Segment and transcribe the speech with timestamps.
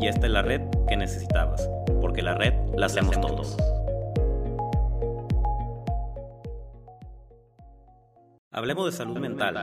[0.00, 1.68] y esta es la red que necesitabas,
[2.00, 3.56] porque la red la hacemos todos.
[8.52, 9.54] Hablemos de salud mental,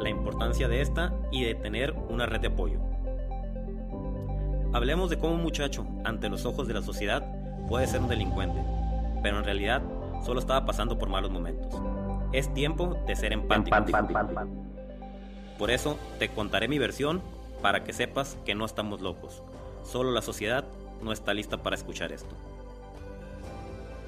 [0.00, 2.80] la importancia de esta y de tener una red de apoyo.
[4.72, 7.22] Hablemos de cómo un muchacho, ante los ojos de la sociedad,
[7.68, 8.62] puede ser un delincuente,
[9.22, 9.82] pero en realidad
[10.24, 11.80] solo estaba pasando por malos momentos.
[12.32, 13.76] Es tiempo de ser empático.
[15.58, 17.20] Por eso te contaré mi versión
[17.62, 19.42] para que sepas que no estamos locos.
[19.84, 20.64] Solo la sociedad
[21.00, 22.34] no está lista para escuchar esto.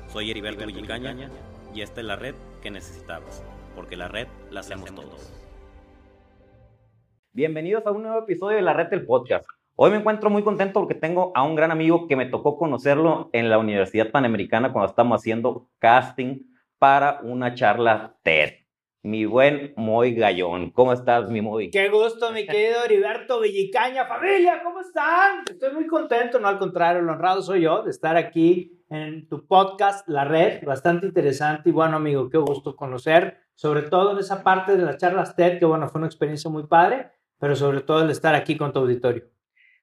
[0.09, 1.31] Soy Heriberto Villicaña
[1.73, 3.45] y esta es la red que necesitabas,
[3.75, 5.33] porque la red la hacemos todos.
[7.33, 9.47] Bienvenidos a un nuevo episodio de la red del podcast.
[9.77, 13.31] Hoy me encuentro muy contento porque tengo a un gran amigo que me tocó conocerlo
[13.33, 16.43] en la Universidad Panamericana cuando estamos haciendo casting
[16.79, 18.64] para una charla TED
[19.05, 20.71] mi buen Moy Gallón.
[20.71, 21.71] ¿Cómo estás, mi Moy?
[21.71, 24.07] Qué gusto, mi querido Heriberto Villicaña.
[24.07, 25.45] Familia, ¿cómo están?
[25.49, 29.47] Estoy muy contento, no al contrario, lo honrado soy yo de estar aquí en tu
[29.47, 34.43] podcast, La Red, bastante interesante y bueno, amigo, qué gusto conocer, sobre todo en esa
[34.43, 38.03] parte de las charlas TED, que bueno, fue una experiencia muy padre, pero sobre todo
[38.03, 39.25] el estar aquí con tu auditorio.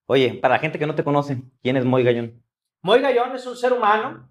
[0.07, 2.43] Oye, para la gente que no te conoce, ¿quién es Moy Gallón?
[2.81, 4.27] Moy Gallón es un ser humano,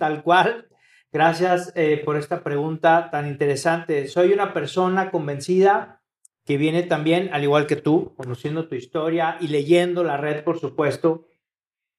[0.00, 0.66] tal cual,
[1.12, 4.08] Gracias eh, por esta pregunta tan interesante.
[4.08, 6.02] Soy una persona convencida
[6.46, 10.58] que viene también, al igual que tú, conociendo tu historia y leyendo la red, por
[10.58, 11.26] supuesto.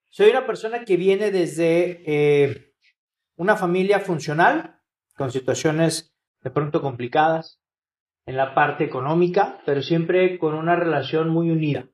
[0.10, 2.74] Soy una persona que viene desde eh,
[3.36, 4.80] una familia funcional,
[5.16, 7.62] con situaciones de pronto complicadas
[8.26, 11.88] en la parte económica, pero siempre con una relación muy unida.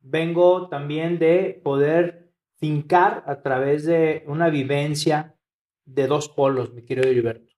[0.00, 5.36] Vengo también de poder fincar a través de una vivencia
[5.84, 7.54] de dos polos, mi querido Heriberto.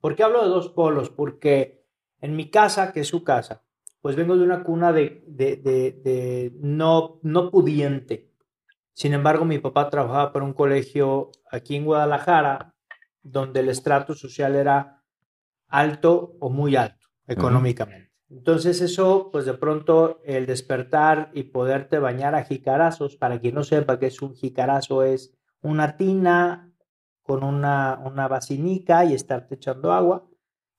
[0.00, 1.10] ¿Por qué hablo de dos polos?
[1.10, 1.86] Porque
[2.20, 3.62] en mi casa, que es su casa,
[4.00, 8.32] pues vengo de una cuna de, de, no, no pudiente.
[8.92, 12.74] Sin embargo, mi papá trabajaba para un colegio aquí en Guadalajara,
[13.22, 15.04] donde el estrato social era
[15.68, 18.12] alto o muy alto económicamente.
[18.28, 23.62] Entonces eso, pues de pronto el despertar y poderte bañar a jicarazos, para quien no
[23.62, 26.71] sepa qué es un jicarazo, es una tina
[27.22, 30.28] con una, una vacinica y estarte echando agua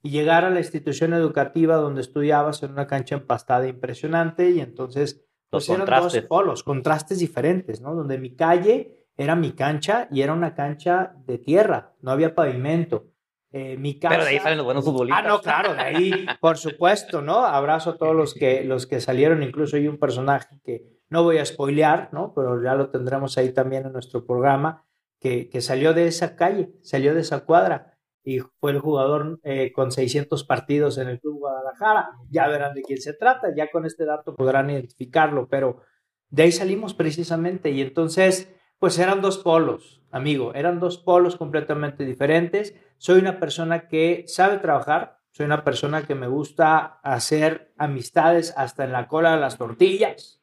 [0.01, 5.25] y llegar a la institución educativa donde estudiabas en una cancha empastada impresionante y entonces
[5.51, 6.21] los pues, contrastes.
[6.21, 7.95] dos polos, contrastes diferentes, ¿no?
[7.95, 13.05] Donde mi calle era mi cancha y era una cancha de tierra, no había pavimento.
[13.51, 14.15] Eh, mi casa...
[14.15, 15.23] Pero de ahí salen los buenos futbolistas.
[15.23, 17.45] Ah, no, claro, de ahí, por supuesto, ¿no?
[17.45, 21.37] Abrazo a todos los que, los que salieron, incluso hay un personaje que no voy
[21.37, 22.33] a spoilear, ¿no?
[22.33, 24.83] Pero ya lo tendremos ahí también en nuestro programa,
[25.23, 29.91] que, salió de esa calle, salió de esa cuadra y fue el jugador eh, con
[29.91, 32.09] 600 partidos en el Club Guadalajara.
[32.29, 35.81] Ya verán de quién se trata, ya con este dato podrán identificarlo, pero
[36.29, 42.03] de ahí salimos precisamente y entonces, pues eran dos polos, amigo, eran dos polos completamente
[42.05, 42.75] diferentes.
[42.97, 48.83] Soy una persona que sabe trabajar, soy una persona que me gusta hacer amistades hasta
[48.83, 50.41] en la cola de las tortillas.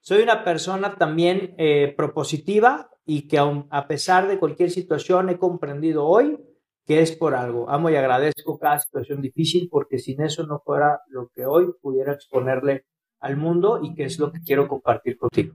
[0.00, 5.38] Soy una persona también eh, propositiva, y que aun, a pesar de cualquier situación he
[5.38, 6.38] comprendido hoy
[6.86, 7.68] que es por algo.
[7.70, 12.12] Amo y agradezco cada situación difícil porque sin eso no fuera lo que hoy pudiera
[12.12, 12.84] exponerle
[13.20, 15.54] al mundo y que es lo que quiero compartir contigo.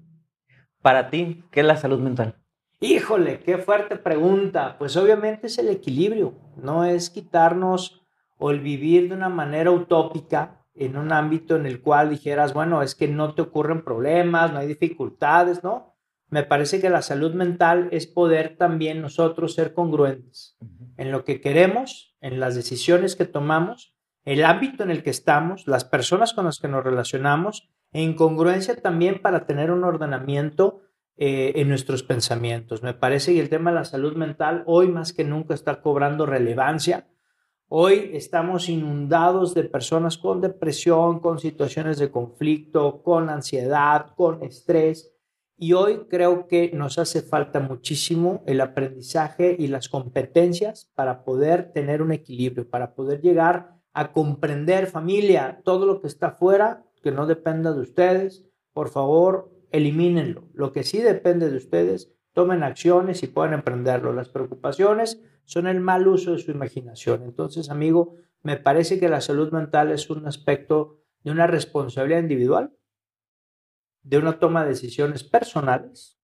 [0.82, 2.42] Para ti, ¿qué es la salud mental?
[2.80, 4.78] Híjole, qué fuerte pregunta.
[4.80, 8.02] Pues obviamente es el equilibrio, no es quitarnos
[8.38, 12.82] o el vivir de una manera utópica en un ámbito en el cual dijeras, bueno,
[12.82, 15.94] es que no te ocurren problemas, no hay dificultades, ¿no?
[16.30, 20.58] Me parece que la salud mental es poder también nosotros ser congruentes
[20.98, 23.96] en lo que queremos, en las decisiones que tomamos,
[24.26, 28.76] el ámbito en el que estamos, las personas con las que nos relacionamos, e incongruencia
[28.76, 30.82] también para tener un ordenamiento
[31.18, 32.84] eh, en nuestros pensamientos.
[32.84, 36.26] Me parece que el tema de la salud mental hoy más que nunca está cobrando
[36.26, 37.08] relevancia.
[37.68, 45.16] Hoy estamos inundados de personas con depresión, con situaciones de conflicto, con ansiedad, con estrés
[45.60, 51.74] y hoy creo que nos hace falta muchísimo el aprendizaje y las competencias para poder
[51.74, 57.12] tener un equilibrio, para poder llegar a comprender familia, todo lo que está afuera, que
[57.12, 60.48] no dependa de ustedes, por favor, elimínenlo.
[60.54, 64.14] Lo que sí depende de ustedes, tomen acciones y puedan emprenderlo.
[64.14, 67.24] Las preocupaciones son el mal uso de su imaginación.
[67.24, 72.72] Entonces, amigo, me parece que la salud mental es un aspecto de una responsabilidad individual,
[74.04, 76.20] de una toma de decisiones personales,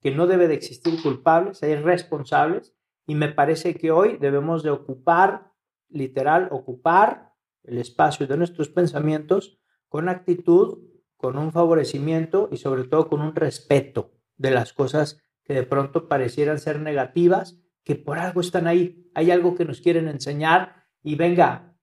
[0.00, 2.74] que no debe de existir culpables, hay responsables,
[3.06, 5.52] y me parece que hoy debemos de ocupar,
[5.88, 7.32] literal, ocupar
[7.62, 9.58] el espacio de nuestros pensamientos
[9.88, 10.78] con actitud,
[11.16, 16.08] con un favorecimiento y sobre todo con un respeto de las cosas que de pronto
[16.08, 21.14] parecieran ser negativas, que por algo están ahí, hay algo que nos quieren enseñar y
[21.14, 21.75] venga,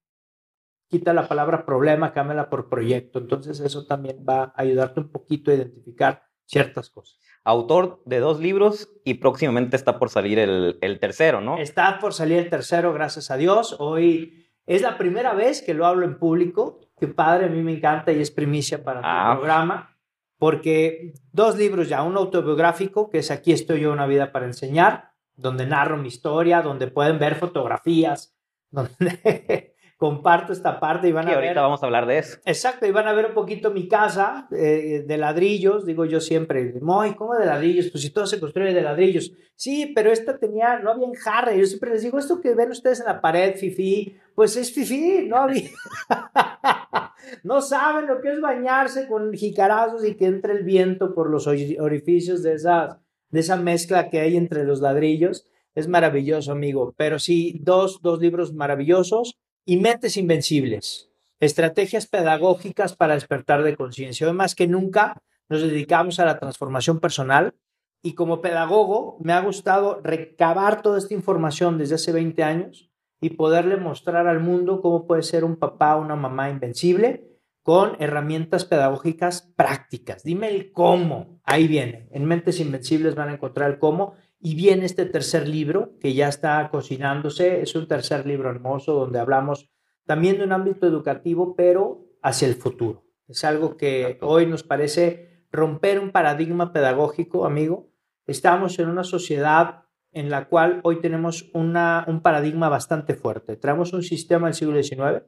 [0.93, 3.17] quita la palabra problema, cámbiala por proyecto.
[3.17, 7.17] Entonces eso también va a ayudarte un poquito a identificar ciertas cosas.
[7.43, 11.57] Autor de dos libros y próximamente está por salir el, el tercero, ¿no?
[11.57, 13.75] Está por salir el tercero, gracias a Dios.
[13.79, 16.79] Hoy es la primera vez que lo hablo en público.
[16.99, 19.31] Qué padre, a mí me encanta y es primicia para Ah.
[19.31, 19.97] el programa.
[20.37, 25.11] Porque dos libros ya, un autobiográfico, que es Aquí estoy yo, una vida para enseñar,
[25.35, 28.37] donde narro mi historia, donde pueden ver fotografías,
[28.71, 29.72] donde
[30.03, 31.61] comparto esta parte y van a ahorita ver...
[31.61, 32.37] vamos a hablar de eso.
[32.43, 36.73] Exacto, y van a ver un poquito mi casa eh, de ladrillos, digo yo siempre,
[36.81, 37.87] Moy, ¿cómo de ladrillos?
[37.89, 39.31] Pues si todo se construye de ladrillos.
[39.55, 41.57] Sí, pero esta tenía, no había enjarre.
[41.57, 45.25] Yo siempre les digo, esto que ven ustedes en la pared, fifi, pues es fifi,
[45.25, 45.69] no había.
[47.45, 51.47] no saben lo que es bañarse con jicarazos y que entre el viento por los
[51.47, 52.97] ori- orificios de, esas,
[53.29, 55.47] de esa mezcla que hay entre los ladrillos.
[55.75, 56.93] Es maravilloso, amigo.
[56.97, 61.09] Pero sí, dos, dos libros maravillosos y Mentes Invencibles.
[61.39, 64.27] Estrategias pedagógicas para despertar de conciencia.
[64.27, 67.55] Hoy más que nunca nos dedicamos a la transformación personal
[68.01, 72.89] y como pedagogo me ha gustado recabar toda esta información desde hace 20 años
[73.21, 77.29] y poderle mostrar al mundo cómo puede ser un papá o una mamá invencible
[77.61, 80.23] con herramientas pedagógicas prácticas.
[80.23, 81.39] Dime el cómo.
[81.45, 82.09] Ahí viene.
[82.11, 84.15] En Mentes Invencibles van a encontrar el cómo.
[84.45, 87.61] Y viene este tercer libro que ya está cocinándose.
[87.61, 89.69] Es un tercer libro hermoso donde hablamos
[90.05, 93.05] también de un ámbito educativo, pero hacia el futuro.
[93.29, 94.27] Es algo que Exacto.
[94.27, 97.89] hoy nos parece romper un paradigma pedagógico, amigo.
[98.27, 103.55] Estamos en una sociedad en la cual hoy tenemos una, un paradigma bastante fuerte.
[103.55, 105.23] Traemos un sistema del siglo XIX,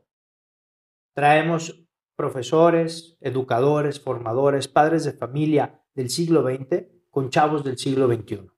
[1.13, 8.54] traemos profesores, educadores, formadores, padres de familia del siglo XX con chavos del siglo XXI.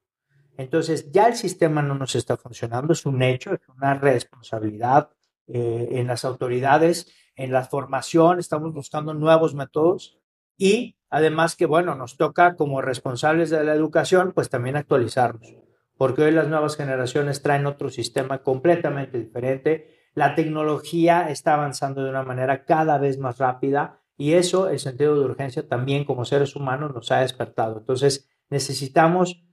[0.58, 5.10] Entonces, ya el sistema no nos está funcionando, es un hecho, es una responsabilidad
[5.48, 10.20] eh, en las autoridades, en la formación, estamos buscando nuevos métodos
[10.58, 15.56] y además que, bueno, nos toca como responsables de la educación, pues también actualizarnos,
[15.96, 22.10] porque hoy las nuevas generaciones traen otro sistema completamente diferente, la tecnología está avanzando de
[22.10, 26.56] una manera cada vez más rápida y eso, el sentido de urgencia también como seres
[26.56, 27.78] humanos nos ha despertado.
[27.78, 29.47] Entonces, necesitamos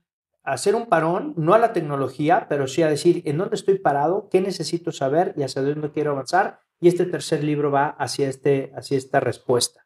[0.45, 4.29] hacer un parón, no a la tecnología, pero sí a decir en dónde estoy parado,
[4.31, 6.59] qué necesito saber y hacia dónde quiero avanzar.
[6.79, 9.85] Y este tercer libro va hacia, este, hacia esta respuesta.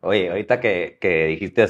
[0.00, 1.66] Oye, ahorita que, que dijiste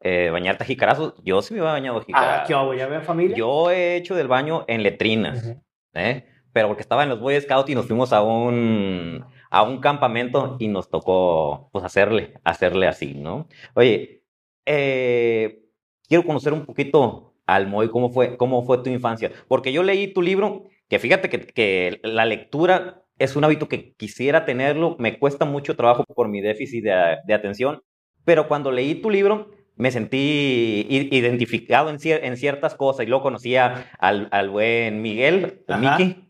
[0.00, 2.46] eh, bañarte a jicarazos, yo sí me he bañado a Ah, jicarazos.
[2.48, 2.74] ¿qué hago?
[2.74, 3.36] ¿Ya familia?
[3.36, 5.56] Yo he hecho del baño en letrinas.
[5.94, 6.26] ¿eh?
[6.52, 10.56] Pero porque estaba en los Boy Scouts y nos fuimos a un, a un campamento
[10.58, 13.48] y nos tocó, pues, hacerle, hacerle así, ¿no?
[13.74, 14.22] Oye,
[14.66, 15.64] eh,
[16.08, 19.30] quiero conocer un poquito al Moy, cómo fue, cómo fue tu infancia.
[19.48, 23.92] Porque yo leí tu libro, que fíjate que, que la lectura es un hábito que
[23.94, 27.82] quisiera tenerlo, me cuesta mucho trabajo por mi déficit de, de atención,
[28.24, 33.22] pero cuando leí tu libro me sentí identificado en, cier- en ciertas cosas y luego
[33.22, 35.62] conocía al, al buen Miguel.
[35.68, 36.25] Miki, Mi-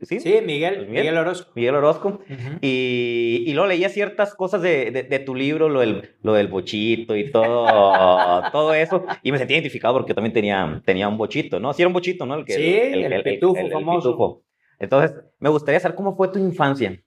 [0.00, 0.20] ¿sí?
[0.20, 1.16] Sí, Miguel, Miguel.
[1.16, 1.52] Orozco.
[1.54, 2.20] Miguel Orozco.
[2.60, 6.48] Y, y luego leía ciertas cosas de, de- de tu libro, lo del, lo del
[6.48, 7.66] bochito y todo,
[8.52, 9.04] todo eso.
[9.22, 11.72] Y me sentí identificado porque también tenía, tenía un bochito, ¿no?
[11.72, 12.44] Sí, era un bochito, ¿no?
[12.44, 14.10] que, Sí, el pitufo famoso.
[14.10, 14.42] pitufo.
[14.78, 17.00] Entonces, me gustaría saber cómo fue tu infancia.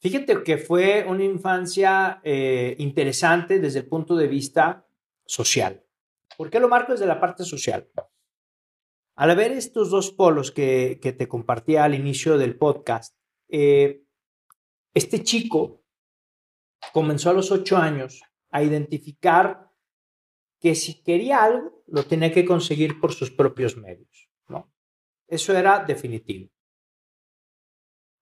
[0.00, 4.84] Fíjate que fue una infancia eh, interesante desde el punto de vista
[5.24, 5.82] social.
[6.36, 7.86] ¿Por qué lo marco desde la parte social?
[9.14, 13.14] Al ver estos dos polos que, que te compartía al inicio del podcast,
[13.48, 14.02] eh,
[14.94, 15.84] este chico
[16.92, 19.70] comenzó a los ocho años a identificar
[20.60, 24.30] que si quería algo, lo tenía que conseguir por sus propios medios.
[24.48, 24.72] ¿no?
[25.26, 26.50] Eso era definitivo.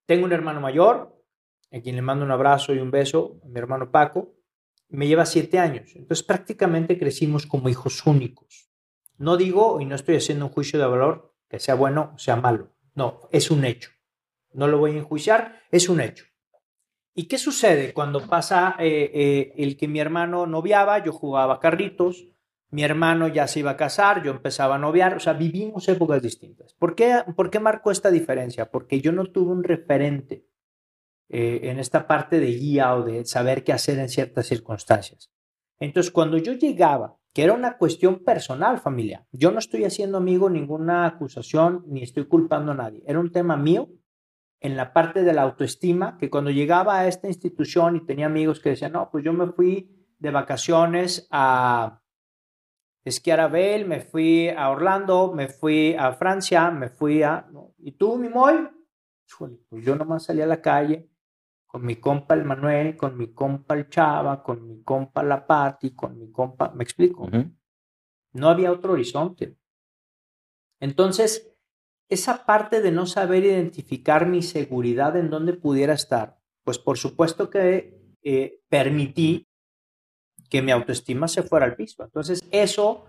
[0.06, 1.22] Tengo un hermano mayor,
[1.70, 4.34] a quien le mando un abrazo y un beso, a mi hermano Paco,
[4.88, 5.94] me lleva siete años.
[5.94, 8.69] Entonces prácticamente crecimos como hijos únicos.
[9.20, 12.36] No digo, y no estoy haciendo un juicio de valor, que sea bueno o sea
[12.36, 12.72] malo.
[12.94, 13.90] No, es un hecho.
[14.54, 16.24] No lo voy a enjuiciar, es un hecho.
[17.14, 21.04] ¿Y qué sucede cuando pasa eh, eh, el que mi hermano noviaba?
[21.04, 22.28] Yo jugaba carritos,
[22.70, 26.22] mi hermano ya se iba a casar, yo empezaba a noviar, o sea, vivimos épocas
[26.22, 26.72] distintas.
[26.72, 28.70] ¿Por qué, por qué marcó esta diferencia?
[28.70, 30.46] Porque yo no tuve un referente
[31.28, 35.30] eh, en esta parte de guía o de saber qué hacer en ciertas circunstancias.
[35.78, 40.50] Entonces, cuando yo llegaba, que era una cuestión personal, familia, yo no estoy haciendo amigo
[40.50, 43.88] ninguna acusación ni estoy culpando a nadie, era un tema mío
[44.60, 48.60] en la parte de la autoestima, que cuando llegaba a esta institución y tenía amigos
[48.60, 52.02] que decían, no, pues yo me fui de vacaciones a
[53.02, 57.48] esquiar a Bell, me fui a Orlando, me fui a Francia, me fui a...
[57.78, 58.68] ¿Y tú, mi moy?
[59.68, 61.08] Pues yo nomás salí a la calle
[61.70, 65.94] con mi compa el Manuel, con mi compa el Chava, con mi compa la Pati,
[65.94, 66.72] con mi compa...
[66.74, 67.28] ¿Me explico?
[68.32, 69.56] No había otro horizonte.
[70.80, 71.54] Entonces,
[72.08, 77.50] esa parte de no saber identificar mi seguridad en dónde pudiera estar, pues por supuesto
[77.50, 79.46] que eh, permití
[80.48, 82.02] que mi autoestima se fuera al piso.
[82.02, 83.04] Entonces, eso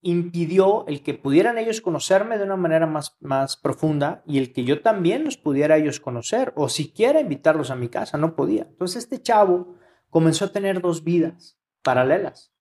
[0.00, 4.64] impidió el que pudieran ellos conocerme de una manera más, más profunda y el que
[4.64, 8.66] yo también los pudiera ellos conocer o siquiera invitarlos a mi casa, no podía.
[8.68, 9.74] Entonces este chavo
[10.10, 12.52] comenzó a tener dos vidas paralelas.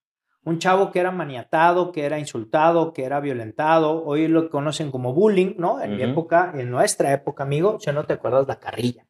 [0.43, 5.13] Un chavo que era maniatado, que era insultado, que era violentado, hoy lo conocen como
[5.13, 5.81] bullying, ¿no?
[5.81, 9.05] En mi época, en nuestra época, amigo, si no te acuerdas, la carrilla.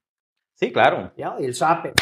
[0.56, 1.12] Sí, claro.
[1.16, 1.94] Y el sape,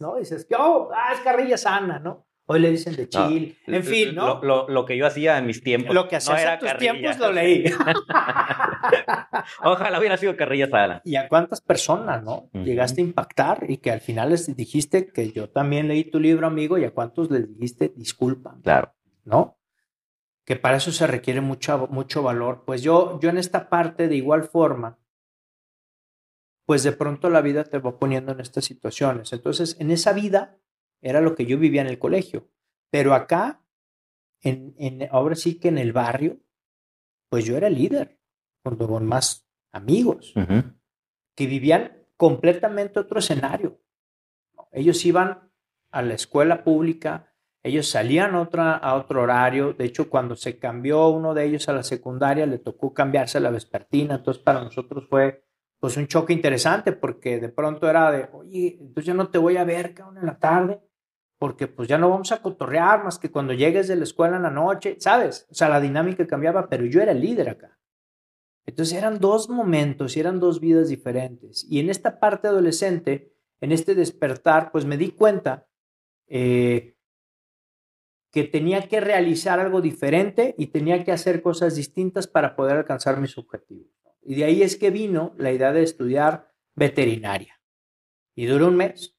[0.00, 0.16] ¿no?
[0.16, 2.26] dices, oh, ah, es carrilla sana, ¿no?
[2.46, 4.40] Hoy le dicen de chill, en fin, ¿no?
[4.42, 5.94] Lo, que yo hacía en mis tiempos.
[5.94, 7.64] Lo que hacía en tus tiempos lo leí.
[9.62, 11.00] Ojalá hubiera sido carrilla sana.
[11.04, 12.50] ¿Y a cuántas personas, no?
[12.52, 16.46] Llegaste a impactar y que al final les dijiste que yo también leí tu libro,
[16.46, 18.58] amigo, y a cuántos les dijiste disculpa.
[18.62, 18.92] Claro.
[19.24, 19.58] ¿No?
[20.44, 22.64] Que para eso se requiere mucho, mucho valor.
[22.66, 24.98] Pues yo, yo en esta parte, de igual forma,
[26.66, 29.32] pues de pronto la vida te va poniendo en estas situaciones.
[29.32, 30.58] Entonces, en esa vida
[31.02, 32.48] era lo que yo vivía en el colegio.
[32.90, 33.62] Pero acá,
[34.40, 36.38] en, en, ahora sí que en el barrio,
[37.28, 38.18] pues yo era líder,
[38.62, 40.32] junto con más amigos,
[41.34, 43.80] que vivían completamente otro escenario.
[44.70, 45.50] Ellos iban
[45.90, 49.72] a la escuela pública, ellos salían otra, a otro horario.
[49.72, 53.40] De hecho, cuando se cambió uno de ellos a la secundaria, le tocó cambiarse a
[53.40, 54.16] la vespertina.
[54.16, 55.44] Entonces, para nosotros fue
[55.80, 59.56] pues un choque interesante porque de pronto era de, oye, entonces yo no te voy
[59.56, 60.80] a ver, cabrón, en la tarde
[61.42, 64.44] porque pues ya no vamos a cotorrear más que cuando llegues de la escuela en
[64.44, 65.48] la noche, ¿sabes?
[65.50, 67.80] O sea, la dinámica cambiaba, pero yo era el líder acá.
[68.64, 71.66] Entonces eran dos momentos y eran dos vidas diferentes.
[71.68, 75.66] Y en esta parte adolescente, en este despertar, pues me di cuenta
[76.28, 76.96] eh,
[78.30, 83.20] que tenía que realizar algo diferente y tenía que hacer cosas distintas para poder alcanzar
[83.20, 83.90] mis objetivos.
[84.22, 87.60] Y de ahí es que vino la idea de estudiar veterinaria.
[88.36, 89.16] Y duró un mes.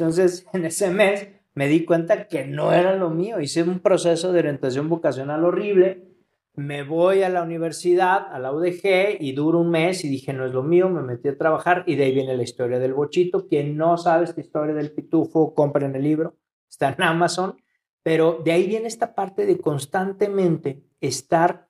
[0.00, 3.40] Entonces, en ese mes me di cuenta que no era lo mío.
[3.40, 6.06] Hice un proceso de orientación vocacional horrible.
[6.54, 10.46] Me voy a la universidad, a la UDG, y duro un mes y dije, no
[10.46, 13.46] es lo mío, me metí a trabajar y de ahí viene la historia del bochito.
[13.46, 16.36] Quien no sabe esta historia del pitufo, compren el libro,
[16.68, 17.56] está en Amazon.
[18.02, 21.68] Pero de ahí viene esta parte de constantemente estar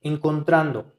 [0.00, 0.94] encontrando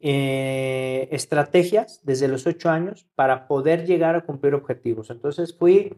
[0.00, 5.10] eh, estrategias desde los ocho años para poder llegar a cumplir objetivos.
[5.10, 5.96] Entonces fui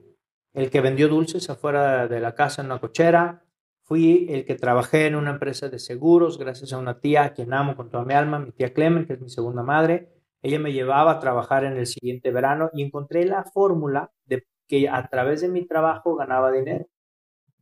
[0.52, 3.44] el que vendió dulces afuera de la casa en una cochera.
[3.82, 7.52] Fui el que trabajé en una empresa de seguros gracias a una tía a quien
[7.52, 10.12] amo con toda mi alma, mi tía Clemen, que es mi segunda madre.
[10.42, 14.88] Ella me llevaba a trabajar en el siguiente verano y encontré la fórmula de que
[14.88, 16.86] a través de mi trabajo ganaba dinero.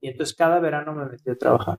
[0.01, 1.79] Y entonces cada verano me metí a trabajar.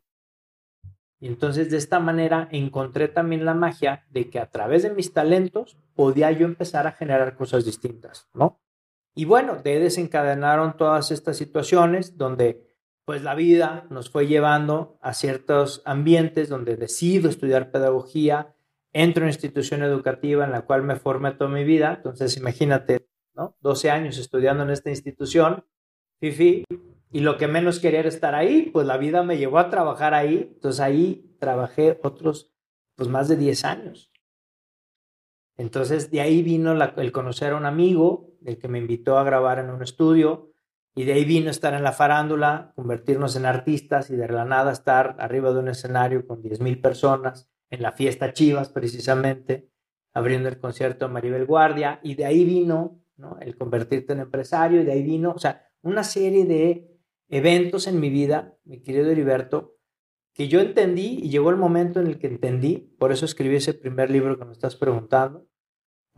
[1.22, 5.14] Y entonces de esta manera encontré también la magia de que a través de mis
[5.14, 8.60] talentos podía yo empezar a generar cosas distintas, ¿no?
[9.20, 12.66] Y bueno, de desencadenaron todas estas situaciones donde
[13.04, 18.56] pues la vida nos fue llevando a ciertos ambientes donde decido estudiar pedagogía,
[18.94, 23.10] entro en una institución educativa en la cual me formé toda mi vida, entonces imagínate,
[23.34, 23.58] ¿no?
[23.60, 25.66] 12 años estudiando en esta institución,
[26.22, 26.64] fifi,
[27.12, 30.14] y lo que menos quería era estar ahí, pues la vida me llevó a trabajar
[30.14, 32.54] ahí, entonces ahí trabajé otros,
[32.96, 34.14] pues más de 10 años.
[35.58, 39.60] Entonces de ahí vino el conocer a un amigo, el que me invitó a grabar
[39.60, 40.52] en un estudio,
[40.96, 44.72] y de ahí vino estar en la farándula, convertirnos en artistas y de la nada
[44.72, 49.70] estar arriba de un escenario con 10.000 personas, en la fiesta Chivas precisamente,
[50.14, 53.38] abriendo el concierto a Maribel Guardia, y de ahí vino ¿no?
[53.42, 56.90] el convertirte en empresario, y de ahí vino, o sea, una serie de
[57.30, 59.78] eventos en mi vida, mi querido Heriberto,
[60.34, 63.74] que yo entendí y llegó el momento en el que entendí, por eso escribí ese
[63.74, 65.46] primer libro que me estás preguntando,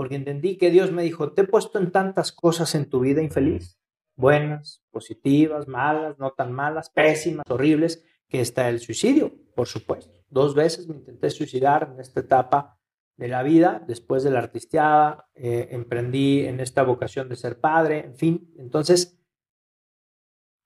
[0.02, 3.22] porque entendí que Dios me dijo, te he puesto en tantas cosas en tu vida
[3.22, 3.78] infeliz,
[4.16, 10.26] buenas, positivas, malas, no tan malas, pésimas, horribles, que está el suicidio, por supuesto.
[10.28, 12.80] Dos veces me intenté suicidar en esta etapa
[13.16, 18.00] de la vida, después de la artisteada, eh, emprendí en esta vocación de ser padre,
[18.04, 18.52] en fin.
[18.58, 19.20] Entonces,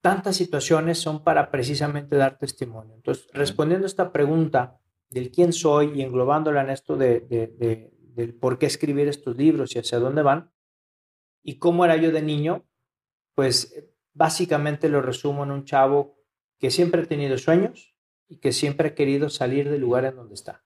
[0.00, 2.94] tantas situaciones son para precisamente dar testimonio.
[2.94, 8.34] Entonces, respondiendo a esta pregunta del quién soy y englobándola en esto de, de, del
[8.34, 10.50] por qué escribir estos libros y hacia dónde van,
[11.42, 12.66] y cómo era yo de niño,
[13.34, 16.18] pues básicamente lo resumo en un chavo
[16.58, 17.96] que siempre ha tenido sueños,
[18.28, 20.64] y que siempre ha querido salir del lugar en donde está.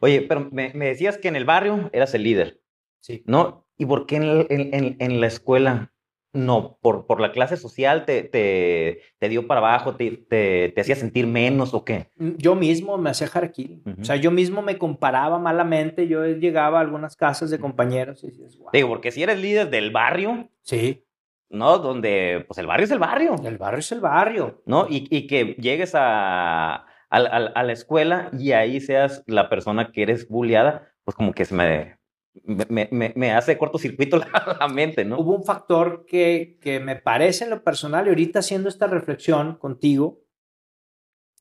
[0.00, 2.60] Oye, pero me, decías que en el barrio eras el líder.
[3.00, 3.22] Sí.
[3.26, 3.66] ¿No?
[3.76, 5.92] ¿Y por qué en, en, la escuela
[6.32, 6.78] no?
[6.80, 11.26] ¿Por, por la clase social te, te, te dio para abajo, te, te, hacía sentir
[11.26, 12.08] menos o qué?
[12.16, 13.82] Mm, yo mismo me hacía jarquí.
[14.00, 16.08] O sea, yo mismo me comparaba malamente.
[16.08, 19.90] Yo llegaba a algunas casas de compañeros y decías, Digo, porque si eres líder del
[19.90, 20.48] barrio.
[20.62, 21.04] Sí.
[21.50, 21.78] ¿no?
[21.78, 23.36] Donde, pues el barrio es el barrio.
[23.44, 24.62] El barrio es el barrio.
[24.64, 24.86] ¿No?
[24.88, 30.28] Y, y que llegues a, a, la escuela y ahí seas la persona que eres
[30.28, 31.98] bulleada, pues como que se me,
[32.44, 35.18] me, me, me hace cortocircuito la, la, mente, ¿no?
[35.18, 39.56] Hubo un factor que, que me parece en lo personal, y ahorita haciendo esta reflexión
[39.56, 40.22] contigo,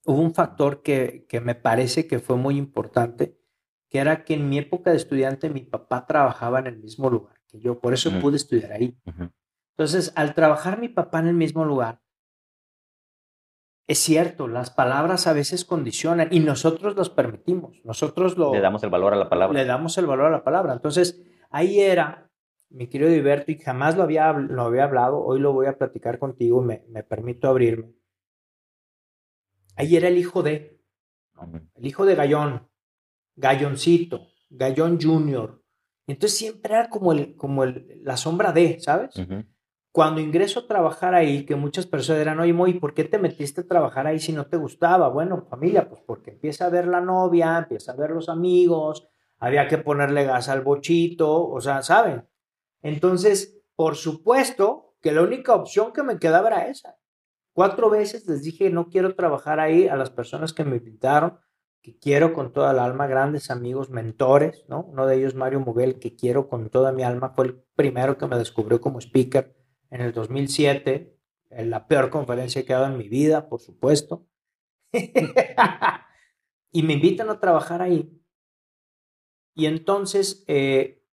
[0.05, 3.38] hubo un factor que, que me parece que fue muy importante,
[3.89, 7.41] que era que en mi época de estudiante mi papá trabajaba en el mismo lugar
[7.51, 8.98] que yo, por eso pude estudiar ahí.
[9.75, 12.01] Entonces, al trabajar mi papá en el mismo lugar,
[13.91, 18.53] es cierto, las palabras a veces condicionan y nosotros los permitimos, nosotros lo...
[18.53, 19.60] Le damos el valor a la palabra.
[19.60, 20.71] Le damos el valor a la palabra.
[20.71, 22.31] Entonces, ahí era,
[22.69, 26.19] mi querido Diverto, y jamás lo había, lo había hablado, hoy lo voy a platicar
[26.19, 27.93] contigo, me, me permito abrirme.
[29.75, 30.79] Ahí era el hijo de,
[31.75, 32.69] el hijo de Gallón,
[33.36, 35.62] Galloncito, Gallón Junior.
[36.07, 39.15] Entonces siempre era como, el, como el, la sombra de, ¿sabes?
[39.91, 43.62] Cuando ingreso a trabajar ahí, que muchas personas dirán, oye, Moy, ¿por qué te metiste
[43.62, 45.10] a trabajar ahí si no te gustaba?
[45.10, 49.67] Bueno, familia, pues porque empieza a ver la novia, empieza a ver los amigos, había
[49.67, 52.25] que ponerle gas al bochito, o sea, ¿saben?
[52.81, 56.98] Entonces, por supuesto que la única opción que me quedaba era esa.
[57.51, 61.37] Cuatro veces les dije, no quiero trabajar ahí a las personas que me invitaron,
[61.81, 64.83] que quiero con toda el alma, grandes amigos, mentores, ¿no?
[64.83, 68.27] Uno de ellos, Mario Muguel, que quiero con toda mi alma, fue el primero que
[68.27, 69.60] me descubrió como speaker
[69.91, 71.15] en el 2007,
[71.51, 74.25] en la peor conferencia que he dado en mi vida, por supuesto.
[76.71, 78.17] y me invitan a trabajar ahí.
[79.53, 81.03] Y entonces, eh,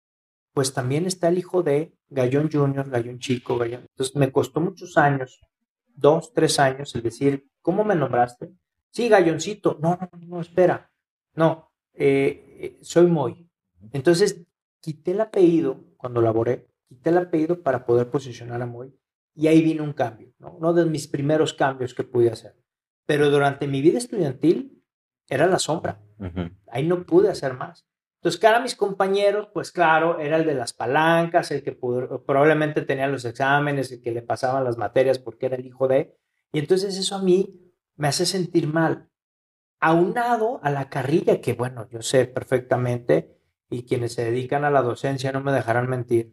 [0.52, 3.82] pues también está el hijo de Gallón Junior, Gallón Chico, Gallón.
[3.90, 5.40] Entonces me costó muchos años,
[5.86, 8.52] dos, tres años, el decir, ¿cómo me nombraste?
[8.90, 9.78] Sí, Galloncito.
[9.82, 10.90] No, no, no, espera.
[11.34, 13.48] No, eh, eh, soy Moy.
[13.92, 14.46] Entonces
[14.80, 18.94] quité el apellido cuando laboré quité el apellido para poder posicionar a Moy
[19.34, 20.52] y ahí vino un cambio, ¿no?
[20.52, 22.56] uno de mis primeros cambios que pude hacer.
[23.06, 24.82] Pero durante mi vida estudiantil
[25.28, 26.02] era la sombra,
[26.70, 27.86] ahí no pude hacer más.
[28.18, 32.82] Entonces, cara a mis compañeros, pues claro, era el de las palancas, el que probablemente
[32.82, 36.16] tenía los exámenes, el que le pasaban las materias porque era el hijo de.
[36.52, 39.08] Y entonces eso a mí me hace sentir mal.
[39.78, 43.38] Aunado a la carrilla, que bueno, yo sé perfectamente,
[43.70, 46.32] y quienes se dedican a la docencia no me dejarán mentir,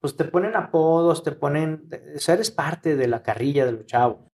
[0.00, 4.30] pues te ponen apodos, te ponen, o eres parte de la carrilla de los chavos.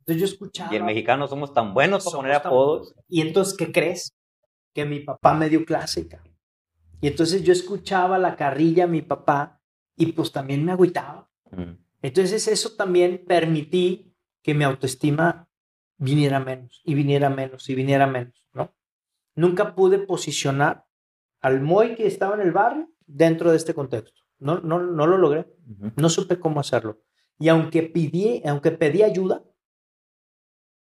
[0.00, 0.72] Entonces yo escuchaba.
[0.72, 2.94] Y el mexicano somos tan buenos para poner apodos.
[3.08, 4.14] Y entonces, ¿qué crees?
[4.72, 6.22] Que mi papá me dio clásica.
[7.00, 9.60] Y entonces yo escuchaba la carrilla a mi papá
[9.96, 11.28] y pues también me agüitaba.
[11.50, 11.72] Mm.
[12.02, 15.48] Entonces eso también permití que mi autoestima
[15.96, 18.72] viniera menos y viniera menos y viniera menos, ¿no?
[19.34, 20.86] Nunca pude posicionar
[21.40, 24.22] al Moy que estaba en el barrio dentro de este contexto.
[24.38, 25.46] No, no, no lo logré.
[25.96, 27.00] No supe cómo hacerlo.
[27.38, 29.42] Y aunque pedí, aunque pedí ayuda,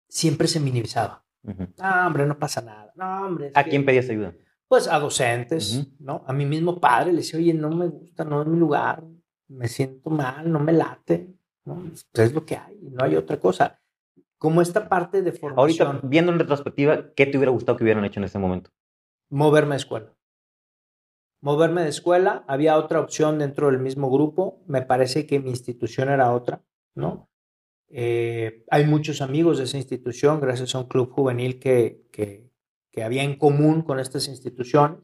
[0.08, 1.24] siempre se minimizaba.
[1.42, 2.92] No, hombre, no pasa nada.
[2.96, 3.52] No, hombre.
[3.54, 4.34] ¿A quién pedías ayuda?
[4.68, 6.22] Pues a docentes, ¿no?
[6.26, 9.02] A mi mismo padre le decía, oye, no me gusta, no es mi lugar,
[9.48, 11.34] me siento mal, no me late,
[11.64, 11.82] ¿no?
[11.88, 13.80] Pues es lo que hay, no hay otra cosa.
[14.38, 15.58] Como esta parte de formación.
[15.58, 18.70] Ahorita, viendo en retrospectiva, ¿qué te hubiera gustado que hubieran hecho en ese momento?
[19.28, 20.14] Moverme a escuela
[21.40, 26.08] moverme de escuela, había otra opción dentro del mismo grupo, me parece que mi institución
[26.08, 26.62] era otra,
[26.94, 27.28] ¿no?
[27.88, 32.48] Eh, hay muchos amigos de esa institución gracias a un club juvenil que, que,
[32.92, 35.00] que había en común con estas instituciones.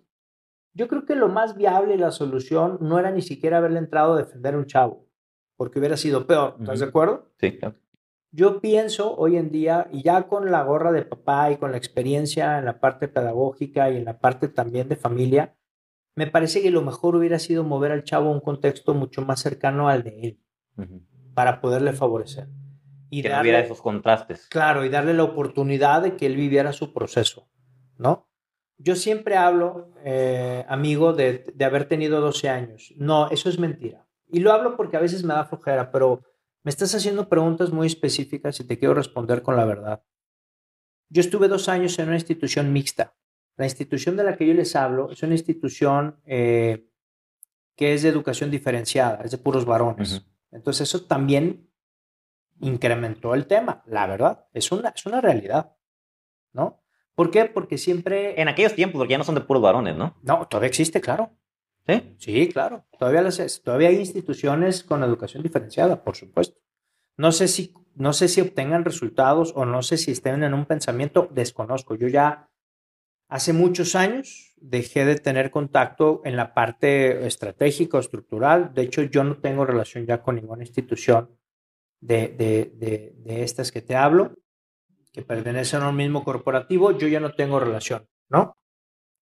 [0.73, 4.13] Yo creo que lo más viable y la solución no era ni siquiera haberle entrado
[4.13, 5.09] a defender a un chavo,
[5.57, 7.33] porque hubiera sido peor, ¿estás de acuerdo?
[7.41, 7.77] Sí, claro.
[8.31, 11.79] Yo pienso hoy en día, y ya con la gorra de papá y con la
[11.79, 15.56] experiencia en la parte pedagógica y en la parte también de familia,
[16.17, 19.41] me parece que lo mejor hubiera sido mover al chavo a un contexto mucho más
[19.41, 20.41] cercano al de él,
[21.35, 22.49] para poderle favorecer.
[23.11, 24.49] Y que darle, esos contrastes.
[24.49, 27.49] Claro, y darle la oportunidad de que él viviera su proceso,
[27.99, 28.29] ¿no?
[28.79, 32.93] Yo siempre hablo, eh, amigo, de, de haber tenido 12 años.
[32.97, 34.07] No, eso es mentira.
[34.29, 36.23] Y lo hablo porque a veces me da flojera, pero
[36.63, 40.03] me estás haciendo preguntas muy específicas y te quiero responder con la verdad.
[41.09, 43.15] Yo estuve dos años en una institución mixta.
[43.57, 46.89] La institución de la que yo les hablo es una institución eh,
[47.75, 50.27] que es de educación diferenciada, es de puros varones.
[50.51, 51.71] Entonces eso también
[52.61, 55.77] incrementó el tema, la verdad, es una, es una realidad,
[56.53, 56.83] ¿no?
[57.15, 57.47] ¿Por qué?
[57.47, 58.41] Porque siempre...
[58.41, 60.17] En aquellos tiempos, porque ya no son de puros varones, ¿no?
[60.23, 61.31] No, todavía existe, claro.
[61.87, 62.17] ¿Sí?
[62.19, 62.85] Sí, claro.
[62.99, 66.59] Todavía, las, todavía hay instituciones con educación diferenciada, por supuesto.
[67.17, 70.67] No sé, si, no sé si obtengan resultados o no sé si estén en un
[70.67, 71.95] pensamiento, desconozco.
[71.95, 72.51] Yo ya
[73.29, 78.73] hace muchos años dejé de tener contacto en la parte estratégica o estructural.
[78.75, 81.31] De hecho, yo no tengo relación ya con ninguna institución
[82.01, 84.35] de, de, de, estas que te hablo,
[85.13, 86.97] que pertenecen a un mismo corporativo.
[86.97, 88.57] Yo ya no tengo relación, ¿no?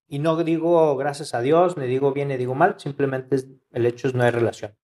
[0.07, 3.37] Y no digo gracias a Dios, ni digo bien, ni digo mal, simplemente
[3.73, 4.77] el hecho es no hay relación.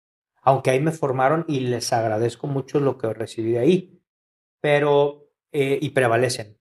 [0.42, 4.02] Aunque ahí me formaron y les agradezco mucho lo que recibí de ahí,
[4.61, 6.60] pero, eh, y prevalecen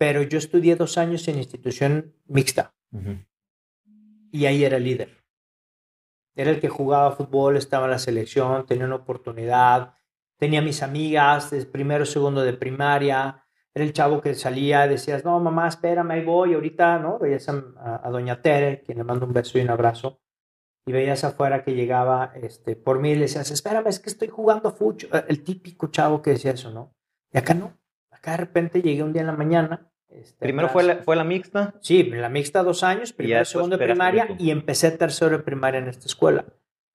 [0.00, 2.74] pero yo estudié dos años en institución mixta
[4.32, 5.10] y ahí era el líder.
[6.34, 9.92] Era el que jugaba fútbol, estaba en la selección, tenía una oportunidad,
[10.38, 15.38] tenía mis amigas, de primero, segundo de primaria, era el chavo que salía, decías, no,
[15.38, 17.18] mamá, espérame, ahí voy, ahorita, ¿no?
[17.18, 20.22] Veías a, doña Tere, quien le mando un beso y un abrazo,
[20.86, 24.28] y veías afuera que llegaba este, por mí y le decías, espérame, es que estoy
[24.28, 26.96] jugando fucho, el típico chavo que decía eso, ¿no?
[27.30, 27.78] Y acá no,
[28.10, 31.24] acá de repente llegué un día en la mañana este, primero fue la, fue la
[31.24, 31.74] mixta.
[31.80, 35.88] Sí, la mixta dos años, primero, segundo de primaria y empecé tercero de primaria en
[35.88, 36.44] esta escuela.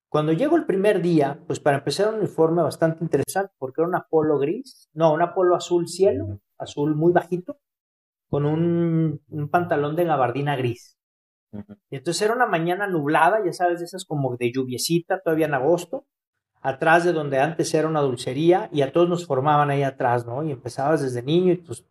[0.10, 4.02] Cuando llego el primer día, pues para empezar un uniforme bastante interesante porque era un
[4.10, 7.60] polo gris, no, un polo azul cielo, azul muy bajito,
[8.30, 10.98] con un, un pantalón de gabardina gris.
[11.90, 15.54] Y entonces era una mañana nublada, ya sabes, de esas como de lluviecita, todavía en
[15.54, 16.06] agosto,
[16.62, 20.44] atrás de donde antes era una dulcería y a todos nos formaban ahí atrás, ¿no?
[20.44, 21.86] Y empezabas desde niño y pues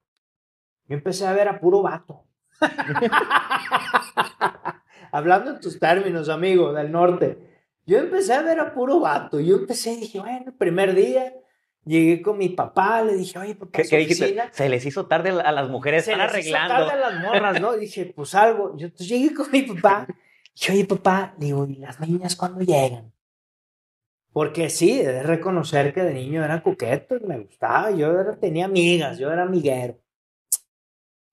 [0.87, 2.25] yo empecé a ver a puro vato.
[5.13, 7.39] Hablando en tus términos, amigo, del norte.
[7.87, 9.41] Yo empecé a ver a puro vato.
[9.41, 11.33] Yo empecé y dije, bueno, el primer día
[11.85, 14.37] llegué con mi papá, le dije, oye, papá, ¿Qué, dijiste?
[14.53, 16.75] Se les hizo tarde a las mujeres, se están les arreglando.
[16.75, 17.73] Hizo tarde a las morras, ¿no?
[17.75, 18.77] dije, pues algo.
[18.77, 20.07] Yo entonces llegué con mi papá.
[20.55, 23.13] Dije, oye, papá, digo, ¿y las niñas cuándo llegan?
[24.33, 27.93] Porque sí, de reconocer que de niño era coqueto, me gustaba.
[27.93, 30.04] Yo tenía amigas, yo era amiguero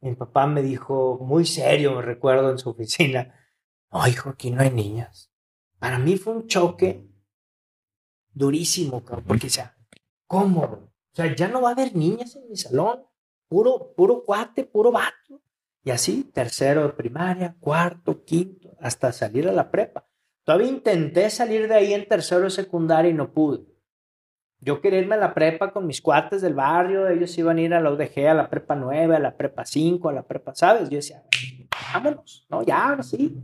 [0.02, 3.36] mi papá me dijo, muy serio, me recuerdo en su oficina,
[3.92, 5.32] no, hijo, aquí no hay niñas.
[5.80, 7.08] Para mí fue un choque
[8.34, 9.72] durísimo, porque, o
[10.28, 10.62] ¿cómo?
[10.62, 13.04] O sea, ya no va a haber niñas en mi salón,
[13.48, 15.42] puro, puro cuate, puro vato.
[15.84, 20.08] Y así, tercero de primaria, cuarto, quinto, hasta salir a la prepa.
[20.44, 23.66] Todavía intenté salir de ahí en tercero de secundaria y no pude.
[24.64, 27.74] Yo quería irme a la prepa con mis cuates del barrio, ellos iban a ir
[27.74, 30.88] a la UDG, a la prepa 9, a la prepa 5, a la prepa, ¿sabes?
[30.90, 31.24] Yo decía,
[31.94, 32.62] vámonos, ¿no?
[32.64, 33.44] Ya, ahora sí.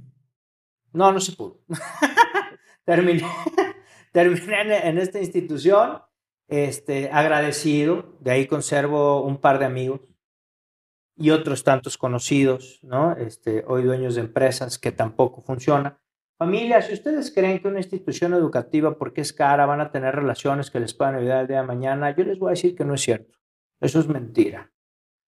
[0.94, 1.60] No, no se pudo.
[2.86, 3.26] terminé
[4.12, 6.02] terminé en, esta institución,
[6.48, 10.02] este, agradecido, de ahí conservo un par de amigos
[11.16, 13.14] y otros tantos conocidos, ¿no?
[13.14, 15.98] Este, hoy dueños de empresas que tampoco funcionan.
[16.38, 20.70] Familia, si ustedes creen que una institución educativa, porque es cara, van a tener relaciones
[20.70, 22.94] que les puedan ayudar el día de mañana, yo les voy a decir que no
[22.94, 23.40] es cierto.
[23.82, 24.72] Eso es mentira.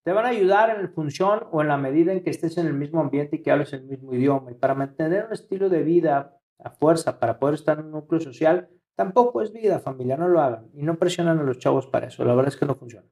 [0.05, 2.67] Te van a ayudar en la función o en la medida en que estés en
[2.67, 4.51] el mismo ambiente y que hables el mismo idioma.
[4.51, 8.21] Y para mantener un estilo de vida a fuerza, para poder estar en un núcleo
[8.21, 10.69] social, tampoco es vida, familia, no lo hagan.
[10.75, 12.25] Y no presionan a los chavos para eso.
[12.25, 13.07] La verdad es que no funciona.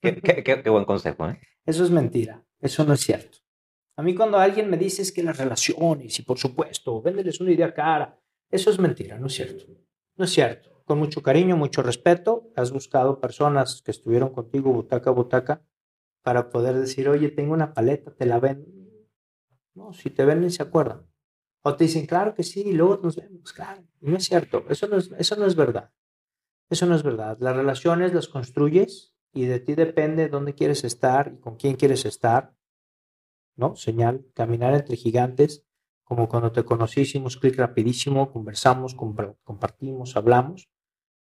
[0.00, 1.38] Qué, qué buen consejo, ¿eh?
[1.64, 2.44] Eso es mentira.
[2.60, 3.45] Eso no es cierto.
[3.96, 7.52] A mí cuando alguien me dice es que las relaciones, y por supuesto, véndeles una
[7.52, 9.64] idea cara, eso es mentira, no es cierto.
[10.16, 10.82] No es cierto.
[10.84, 15.62] Con mucho cariño, mucho respeto, has buscado personas que estuvieron contigo butaca a butaca
[16.22, 18.66] para poder decir, oye, tengo una paleta, te la ven.
[19.74, 21.06] No, si te ven se acuerdan.
[21.62, 23.82] O te dicen, claro que sí, y luego nos vemos, claro.
[24.00, 25.90] no es cierto, eso no es, eso no es verdad.
[26.68, 27.38] Eso no es verdad.
[27.40, 32.04] Las relaciones las construyes y de ti depende dónde quieres estar y con quién quieres
[32.04, 32.54] estar
[33.56, 33.76] ¿no?
[33.76, 35.66] Señal, caminar entre gigantes,
[36.04, 40.70] como cuando te conocí, hicimos clic rapidísimo, conversamos, compartimos, hablamos.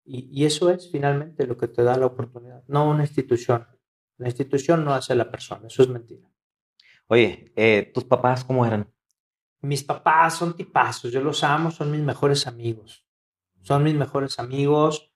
[0.05, 3.67] Y, eso es finalmente lo que te da la oportunidad, no una institución.
[4.17, 6.31] La institución no hace a la persona, eso es mentira.
[7.09, 8.91] Oye, eh, ¿tus papás cómo eran?
[9.61, 13.05] Mis papás son tipazos, yo los amo, son mis mejores amigos.
[13.63, 15.10] Son mis mejores amigos.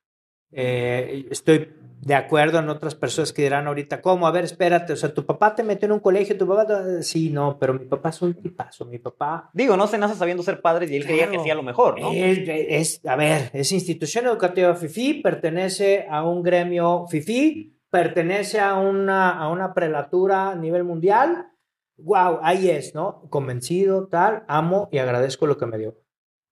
[0.51, 4.27] Eh, estoy de acuerdo en otras personas que dirán ahorita, ¿cómo?
[4.27, 6.67] A ver, espérate, o sea, tu papá te metió en un colegio, tu papá...
[7.01, 9.51] Sí, no, pero mi papá es un tipazo, mi papá...
[9.55, 12.13] Digo, no se nace sabiendo ser padre y él creía que hacía lo mejor, ¿no?
[12.13, 19.31] Es, a ver, es institución educativa FIFI, pertenece a un gremio FIFI, pertenece a una,
[19.39, 21.53] a una prelatura a nivel mundial.
[21.97, 23.23] Wow, ahí es, ¿no?
[23.31, 25.97] Convencido, tal, amo y agradezco lo que me dio.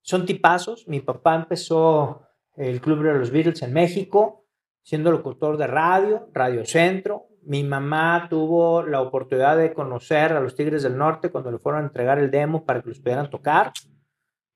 [0.00, 0.87] Son tipazos.
[0.88, 2.22] Mi papá empezó
[2.57, 4.43] el Club de los Beatles en México
[4.83, 7.29] siendo locutor de radio, Radio Centro.
[7.45, 11.83] Mi mamá tuvo la oportunidad de conocer a los Tigres del Norte cuando le fueron
[11.83, 13.73] a entregar el demo para que los pudieran tocar.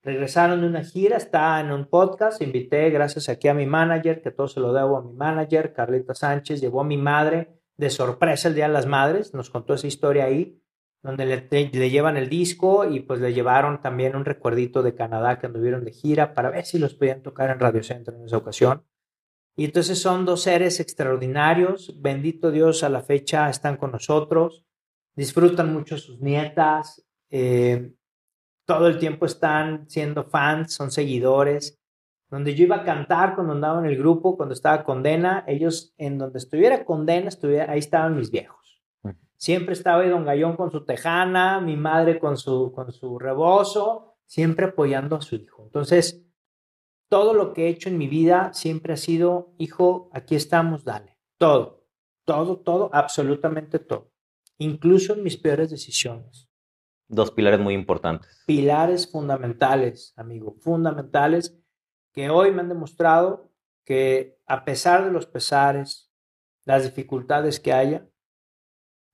[0.02, 2.40] Regresaron de una gira, está en un podcast.
[2.40, 6.14] Invité, gracias aquí a mi manager, que todo se lo debo a mi manager, Carlita
[6.14, 6.60] Sánchez.
[6.60, 9.34] Llevó a mi madre de sorpresa el Día de las Madres.
[9.34, 10.60] Nos contó esa historia ahí,
[11.06, 15.38] donde le, le llevan el disco y pues le llevaron también un recuerdito de Canadá
[15.38, 18.38] que anduvieron de gira para ver si los podían tocar en Radio Centro en esa
[18.38, 18.82] ocasión.
[19.54, 24.64] Y entonces son dos seres extraordinarios, bendito Dios, a la fecha están con nosotros,
[25.14, 27.92] disfrutan mucho sus nietas, eh,
[28.66, 31.78] todo el tiempo están siendo fans, son seguidores.
[32.28, 36.18] Donde yo iba a cantar cuando andaba en el grupo, cuando estaba Condena, ellos en
[36.18, 38.65] donde estuviera Condena, estuviera, ahí estaban mis viejos.
[39.36, 44.16] Siempre estaba ahí Don Gallón con su tejana, mi madre con su, con su rebozo,
[44.24, 45.64] siempre apoyando a su hijo.
[45.64, 46.26] Entonces,
[47.08, 51.18] todo lo que he hecho en mi vida siempre ha sido, hijo, aquí estamos, dale.
[51.38, 51.86] Todo,
[52.24, 54.10] todo, todo, absolutamente todo.
[54.58, 56.48] Incluso en mis peores decisiones.
[57.08, 58.42] Dos pilares muy importantes.
[58.46, 61.56] Pilares fundamentales, amigo, fundamentales,
[62.12, 63.52] que hoy me han demostrado
[63.84, 66.10] que a pesar de los pesares,
[66.64, 68.08] las dificultades que haya,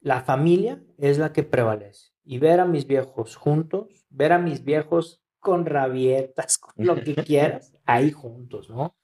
[0.02, 2.12] la familia es la que prevalece.
[2.24, 7.14] Y ver a mis viejos juntos, ver a mis viejos con rabietas, con lo que
[7.24, 8.96] quieras, ahí juntos, ¿no?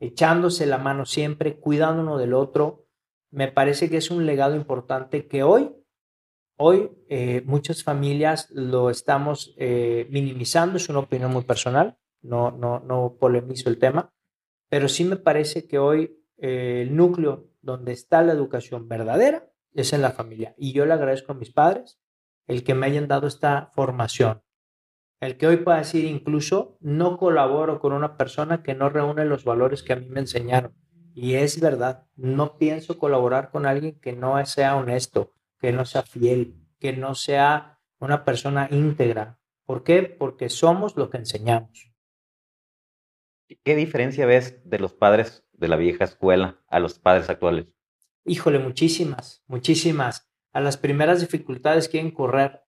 [0.00, 2.86] Echándose la mano siempre, cuidando uno del otro.
[3.30, 5.74] Me parece que es un legado importante que hoy,
[6.56, 12.80] hoy eh, muchas familias lo estamos eh, minimizando, es una opinión muy personal, no, no,
[12.80, 14.14] no polemizo el tema,
[14.70, 19.92] pero sí me parece que hoy eh, el núcleo donde está la educación verdadera es
[19.92, 20.54] en la familia.
[20.56, 22.00] Y yo le agradezco a mis padres
[22.46, 24.42] el que me hayan dado esta formación
[25.20, 29.44] el que hoy pueda decir incluso, no colaboro con una persona que no reúne los
[29.44, 30.74] valores que a mí me enseñaron.
[31.14, 36.02] Y es verdad, no pienso colaborar con alguien que no sea honesto, que no sea
[36.02, 39.40] fiel, que no sea una persona íntegra.
[39.66, 40.04] ¿Por qué?
[40.04, 41.92] Porque somos lo que enseñamos.
[43.64, 47.66] ¿Qué diferencia ves de los padres de la vieja escuela a los padres actuales?
[48.28, 50.30] Híjole, muchísimas, muchísimas.
[50.52, 52.62] A las primeras dificultades quieren correr,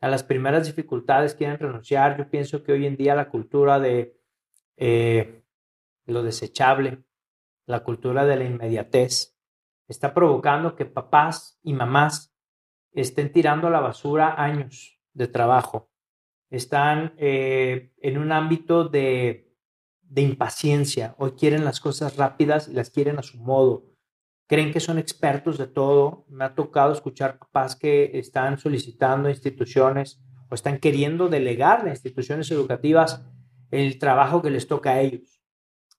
[0.00, 2.16] a las primeras dificultades quieren renunciar.
[2.16, 4.16] Yo pienso que hoy en día la cultura de
[4.76, 5.42] eh,
[6.04, 7.02] lo desechable,
[7.66, 9.36] la cultura de la inmediatez,
[9.88, 12.32] está provocando que papás y mamás
[12.92, 15.90] estén tirando a la basura años de trabajo.
[16.48, 19.52] Están eh, en un ámbito de,
[20.02, 21.16] de impaciencia.
[21.18, 23.95] Hoy quieren las cosas rápidas y las quieren a su modo
[24.46, 26.24] creen que son expertos de todo.
[26.28, 32.50] Me ha tocado escuchar papás que están solicitando instituciones o están queriendo delegar a instituciones
[32.50, 33.24] educativas
[33.70, 35.42] el trabajo que les toca a ellos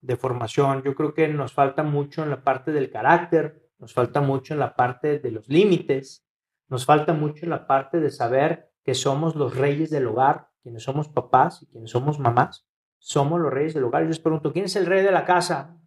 [0.01, 0.83] de formación.
[0.83, 4.59] Yo creo que nos falta mucho en la parte del carácter, nos falta mucho en
[4.59, 6.25] la parte de los límites,
[6.69, 10.83] nos falta mucho en la parte de saber que somos los reyes del hogar, quienes
[10.83, 12.67] somos papás y quienes somos mamás,
[12.99, 14.03] somos los reyes del hogar.
[14.03, 15.77] Yo les pregunto, ¿quién es el rey de la casa?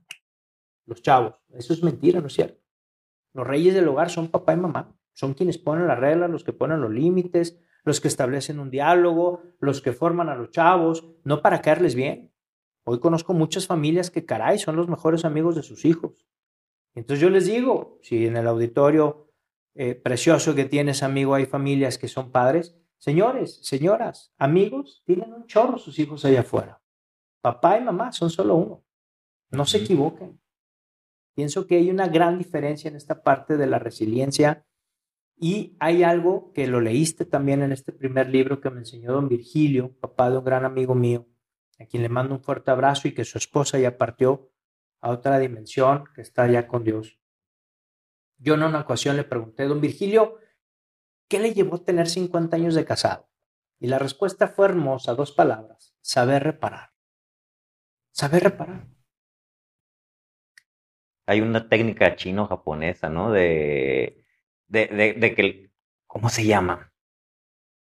[0.91, 1.35] Los chavos.
[1.51, 2.61] Eso es mentira, ¿no es cierto?
[3.33, 6.53] Los reyes del hogar son papá y mamá, son quienes ponen las reglas, los que
[6.53, 11.41] ponen los límites, los que establecen un diálogo, los que forman a los chavos, no
[11.43, 12.33] para caerles bien.
[12.83, 16.27] Hoy conozco muchas familias que, caray, son los mejores amigos de sus hijos.
[16.95, 19.33] Entonces yo les digo, si en el auditorio
[19.75, 25.47] eh, precioso que tienes, amigo, hay familias que son padres, señores, señoras, amigos, tienen un
[25.47, 26.83] chorro sus hijos allá afuera.
[27.41, 28.85] Papá y mamá son solo uno.
[29.51, 30.40] No se equivoquen.
[31.35, 34.67] Pienso que hay una gran diferencia en esta parte de la resiliencia
[35.37, 39.29] y hay algo que lo leíste también en este primer libro que me enseñó don
[39.29, 41.27] Virgilio, papá de un gran amigo mío,
[41.79, 44.51] a quien le mando un fuerte abrazo y que su esposa ya partió
[45.01, 47.19] a otra dimensión, que está ya con Dios.
[48.37, 50.37] Yo en una ocasión le pregunté, don Virgilio,
[51.27, 53.31] ¿qué le llevó a tener 50 años de casado?
[53.79, 56.91] Y la respuesta fue hermosa, dos palabras, saber reparar.
[58.13, 59.00] Saber reparar
[61.31, 63.31] hay una técnica chino-japonesa, ¿no?
[63.31, 64.25] De,
[64.67, 65.71] de, de, que,
[66.09, 66.93] ¿cómo se llama?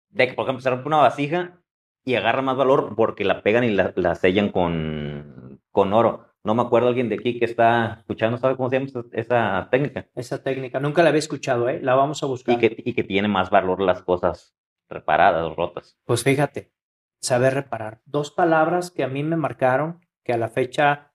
[0.10, 1.62] De que, por ejemplo, se rompe una vasija
[2.04, 6.28] y agarra más valor porque la pegan y la, sellan con, con oro.
[6.44, 10.10] No me acuerdo alguien de aquí que está escuchando, ¿sabe cómo se llama esa, técnica?
[10.14, 11.80] Esa técnica, nunca la había escuchado, ¿eh?
[11.82, 12.56] La vamos a buscar.
[12.56, 14.58] Y que, y que tiene más valor las cosas
[14.90, 15.98] reparadas, rotas.
[16.04, 16.74] Pues fíjate,
[17.22, 18.02] saber reparar.
[18.04, 21.14] Dos palabras que a mí me marcaron, que a la fecha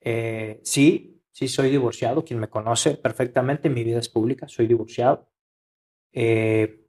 [0.00, 2.22] eh, sí, sí soy divorciado.
[2.22, 5.26] Quien me conoce perfectamente, mi vida es pública, soy divorciado.
[6.12, 6.84] Eh,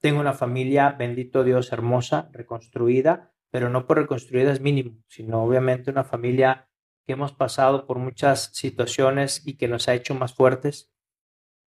[0.00, 5.90] tengo una familia, bendito Dios, hermosa, reconstruida, pero no por reconstruida es mínimo, sino obviamente
[5.90, 6.70] una familia
[7.04, 10.90] que hemos pasado por muchas situaciones y que nos ha hecho más fuertes,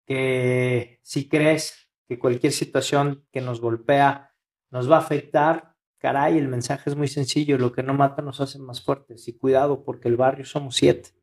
[0.05, 4.33] que si crees que cualquier situación que nos golpea
[4.71, 8.39] nos va a afectar, caray, el mensaje es muy sencillo, lo que no mata nos
[8.39, 11.22] hace más fuertes y cuidado porque el barrio somos siete.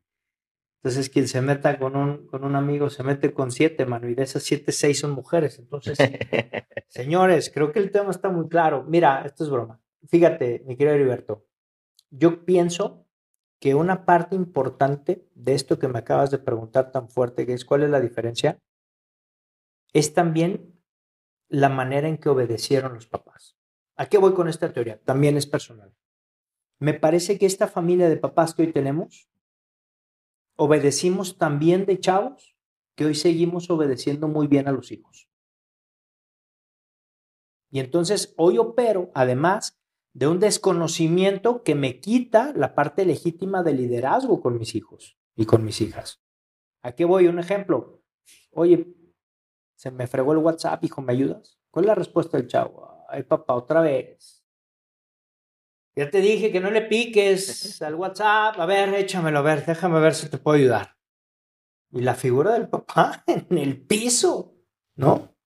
[0.82, 4.14] Entonces, quien se meta con un, con un amigo se mete con siete, mano, y
[4.14, 5.58] de esas siete, seis son mujeres.
[5.58, 5.98] Entonces,
[6.88, 8.84] señores, creo que el tema está muy claro.
[8.88, 9.78] Mira, esto es broma.
[10.08, 11.46] Fíjate, mi querido Heriberto,
[12.08, 13.06] yo pienso
[13.60, 17.66] que una parte importante de esto que me acabas de preguntar tan fuerte, que es
[17.66, 18.58] cuál es la diferencia,
[19.92, 20.80] es también
[21.48, 23.58] la manera en que obedecieron los papás.
[23.96, 24.98] ¿A qué voy con esta teoría?
[25.04, 25.94] También es personal.
[26.78, 29.28] Me parece que esta familia de papás que hoy tenemos,
[30.62, 32.54] obedecimos también de chavos
[32.94, 35.30] que hoy seguimos obedeciendo muy bien a los hijos.
[37.70, 39.80] Y entonces hoy opero, además,
[40.12, 45.46] de un desconocimiento que me quita la parte legítima de liderazgo con mis hijos y
[45.46, 46.22] con mis hijas.
[46.82, 47.26] ¿A qué voy?
[47.26, 48.02] Un ejemplo.
[48.50, 48.94] Oye,
[49.76, 51.58] se me fregó el WhatsApp, hijo, ¿me ayudas?
[51.70, 53.06] ¿Cuál es la respuesta del chavo?
[53.08, 54.39] Ay, papá, otra vez.
[56.00, 58.58] Ya te dije que no le piques al WhatsApp.
[58.58, 60.96] A ver, échamelo, a ver, déjame ver si te puedo ayudar.
[61.90, 64.54] Y la figura del papá en el piso,
[64.96, 65.36] ¿no?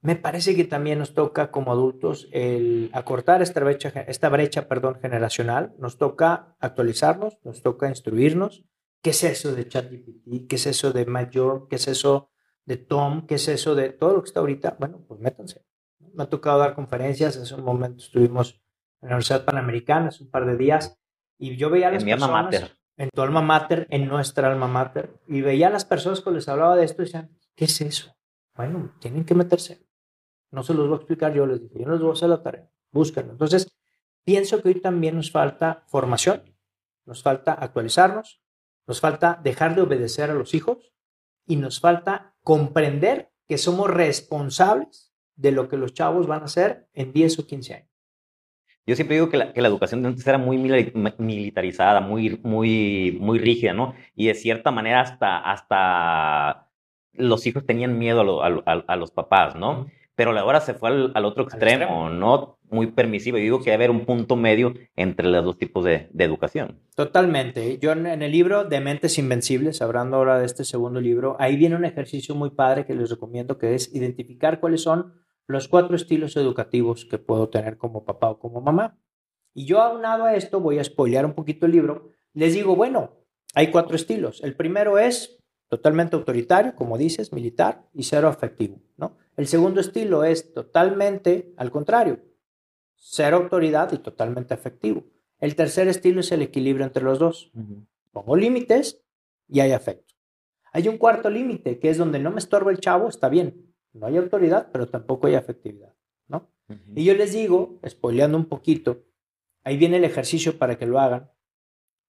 [0.00, 4.98] Me parece que también nos toca como adultos el acortar esta brecha, esta brecha perdón,
[5.00, 8.64] generacional, nos toca actualizarnos, nos toca instruirnos.
[9.02, 10.48] ¿Qué es eso de ChatGPT?
[10.48, 11.68] ¿Qué es eso de Major?
[11.70, 12.32] ¿Qué es eso
[12.64, 13.24] de Tom?
[13.28, 14.78] ¿Qué es eso de todo lo que está ahorita?
[14.80, 15.64] Bueno, pues métanse.
[16.12, 18.61] Me ha tocado dar conferencias, hace un momento estuvimos
[19.02, 20.98] en la Universidad Panamericana, hace un par de días,
[21.38, 22.30] y yo veía a las en personas...
[22.30, 22.78] Mi alma mater.
[22.96, 26.48] En tu alma mater, en nuestra alma mater, y veía a las personas que les
[26.48, 28.14] hablaba de esto y decían, ¿qué es eso?
[28.54, 29.86] Bueno, tienen que meterse.
[30.50, 32.42] No se los voy a explicar yo, les dije, yo les voy a hacer la
[32.42, 33.32] tarea, búsquenlo.
[33.32, 33.74] Entonces,
[34.24, 36.54] pienso que hoy también nos falta formación,
[37.06, 38.42] nos falta actualizarnos,
[38.86, 40.92] nos falta dejar de obedecer a los hijos
[41.46, 46.88] y nos falta comprender que somos responsables de lo que los chavos van a hacer
[46.92, 47.91] en 10 o 15 años.
[48.86, 53.16] Yo siempre digo que la, que la, educación de antes era muy militarizada, muy, muy,
[53.20, 53.94] muy rígida, ¿no?
[54.16, 56.68] Y de cierta manera hasta, hasta
[57.12, 59.86] los hijos tenían miedo a, a, a los papás, ¿no?
[60.14, 62.58] pero la hora se fue al, otro extremo, ¿no?
[62.70, 63.38] Muy permisivo.
[63.38, 66.80] Y digo que debe haber un punto medio entre los dos tipos de, educación.
[66.94, 67.78] Totalmente.
[67.78, 71.76] Yo en, el libro de Mentes Invencibles, hablando ahora de este segundo libro, ahí viene
[71.76, 75.14] un ejercicio muy padre que les recomiendo, que es identificar cuáles son
[75.52, 78.98] los cuatro estilos educativos que puedo tener como papá o como mamá.
[79.54, 83.18] Y yo aunado a esto, voy a spoilear un poquito el libro, les digo, bueno,
[83.54, 84.42] hay cuatro estilos.
[84.42, 85.38] El primero es
[85.68, 89.16] totalmente autoritario, como dices, militar y cero afectivo, ¿no?
[89.36, 92.20] El segundo estilo es totalmente al contrario,
[92.96, 95.04] cero autoridad y totalmente afectivo.
[95.38, 97.50] El tercer estilo es el equilibrio entre los dos.
[98.12, 99.02] Pongo límites
[99.48, 100.14] y hay afecto.
[100.72, 103.71] Hay un cuarto límite que es donde no me estorba el chavo, está bien.
[103.92, 105.94] No hay autoridad, pero tampoco hay afectividad,
[106.28, 106.48] ¿no?
[106.94, 109.04] Y yo les digo, spoileando un poquito,
[109.64, 111.30] ahí viene el ejercicio para que lo hagan.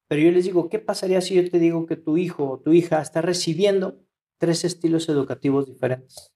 [0.08, 2.72] Pero yo les digo, ¿qué pasaría si yo te digo que tu hijo o tu
[2.72, 4.00] hija está recibiendo
[4.38, 6.34] tres estilos educativos diferentes?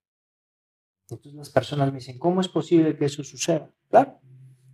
[1.09, 3.71] Entonces las personas me dicen, ¿cómo es posible que eso suceda?
[3.89, 4.19] Claro.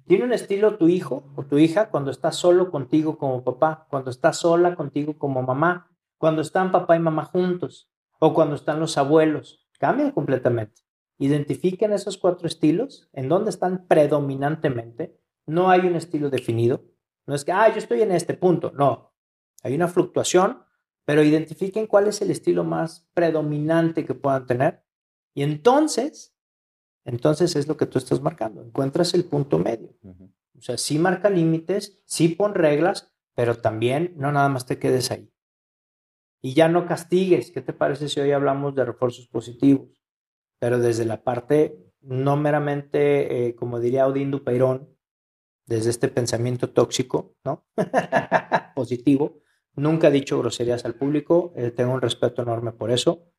[0.05, 4.09] Tiene un estilo tu hijo o tu hija cuando está solo contigo como papá, cuando
[4.09, 8.97] está sola contigo como mamá, cuando están papá y mamá juntos o cuando están los
[8.97, 9.62] abuelos.
[9.83, 10.81] Cambian completamente.
[11.17, 15.19] Identifiquen esos cuatro estilos, en dónde están predominantemente.
[15.45, 16.85] No hay un estilo definido.
[17.25, 18.71] No es que, ah, yo estoy en este punto.
[18.71, 19.13] No.
[19.61, 20.63] Hay una fluctuación,
[21.03, 24.85] pero identifiquen cuál es el estilo más predominante que puedan tener
[25.33, 26.33] y entonces,
[27.03, 28.63] entonces es lo que tú estás marcando.
[28.63, 29.97] Encuentras el punto medio.
[30.57, 35.11] O sea, sí marca límites, sí pon reglas, pero también no nada más te quedes
[35.11, 35.29] ahí.
[36.43, 37.51] Y ya no castigues.
[37.51, 40.03] ¿Qué te parece si hoy hablamos de refuerzos positivos?
[40.59, 44.89] Pero desde la parte no meramente, eh, como diría Odín Dupeirón,
[45.65, 47.65] desde este pensamiento tóxico, ¿no?
[48.75, 49.39] Positivo.
[49.75, 53.31] Nunca he dicho groserías al público, eh, tengo un respeto enorme por eso,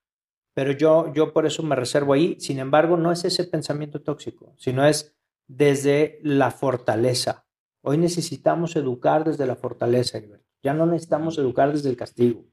[0.55, 2.41] pero yo, yo por eso me reservo ahí.
[2.41, 5.15] Sin embargo, no es ese pensamiento tóxico, sino es
[5.47, 7.47] desde la fortaleza.
[7.83, 10.19] Hoy necesitamos educar desde la fortaleza,
[10.63, 12.47] Ya no necesitamos educar desde el castigo.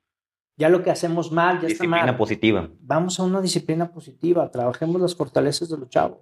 [0.62, 2.18] Ya lo que hacemos mal, ya disciplina está mal.
[2.18, 2.70] positiva.
[2.82, 6.20] Vamos a una disciplina positiva, trabajemos las fortalezas de los chavos.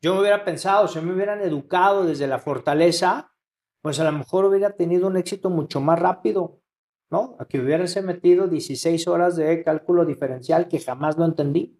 [0.00, 3.34] Yo me hubiera pensado, si me hubieran educado desde la fortaleza,
[3.82, 6.62] pues a lo mejor hubiera tenido un éxito mucho más rápido,
[7.10, 7.36] ¿no?
[7.38, 11.78] A que hubiese metido 16 horas de cálculo diferencial que jamás lo entendí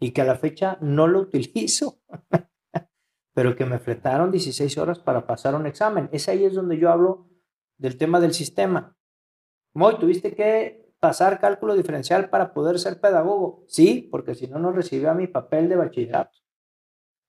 [0.00, 2.00] y que a la fecha no lo utilizo,
[3.34, 6.08] pero que me fletaron 16 horas para pasar un examen.
[6.10, 7.28] Es ahí es donde yo hablo
[7.76, 8.96] del tema del sistema.
[9.74, 13.64] Moy, tuviste que pasar cálculo diferencial para poder ser pedagogo.
[13.68, 16.38] Sí, porque si no, no recibía mi papel de bachillerato.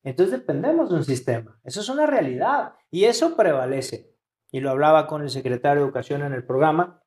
[0.04, 1.60] Entonces dependemos de un sistema.
[1.64, 4.16] Eso es una realidad y eso prevalece.
[4.52, 7.04] Y lo hablaba con el secretario de Educación en el programa,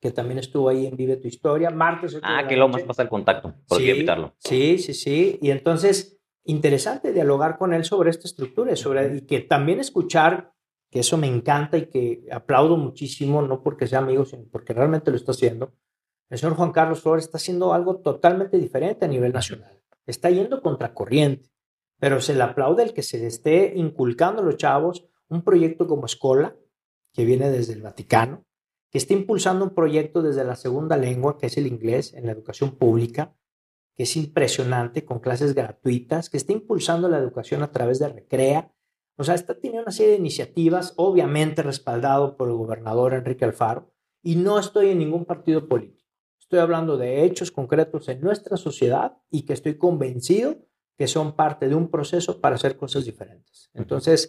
[0.00, 2.18] que también estuvo ahí en Vive tu Historia, martes.
[2.22, 4.34] Ah, que lo más pasa el contacto, por sí, evitarlo.
[4.38, 5.38] Sí, sí, sí.
[5.42, 10.51] Y entonces, interesante dialogar con él sobre esta estructura sobre, y que también escuchar,
[10.92, 15.10] que eso me encanta y que aplaudo muchísimo, no porque sea amigo, sino porque realmente
[15.10, 15.72] lo está haciendo.
[16.30, 19.82] El señor Juan Carlos Flores está haciendo algo totalmente diferente a nivel nacional.
[20.06, 21.52] Está yendo contracorriente
[22.02, 25.86] pero se le aplaude el que se le esté inculcando a los chavos un proyecto
[25.86, 26.56] como Escola,
[27.12, 28.44] que viene desde el Vaticano,
[28.90, 32.32] que está impulsando un proyecto desde la segunda lengua, que es el inglés, en la
[32.32, 33.36] educación pública,
[33.94, 38.74] que es impresionante, con clases gratuitas, que está impulsando la educación a través de Recrea.
[39.22, 43.88] O sea, está teniendo una serie de iniciativas, obviamente respaldado por el gobernador Enrique Alfaro,
[44.20, 46.10] y no estoy en ningún partido político.
[46.40, 50.56] Estoy hablando de hechos concretos en nuestra sociedad y que estoy convencido
[50.98, 53.70] que son parte de un proceso para hacer cosas diferentes.
[53.74, 54.26] Entonces,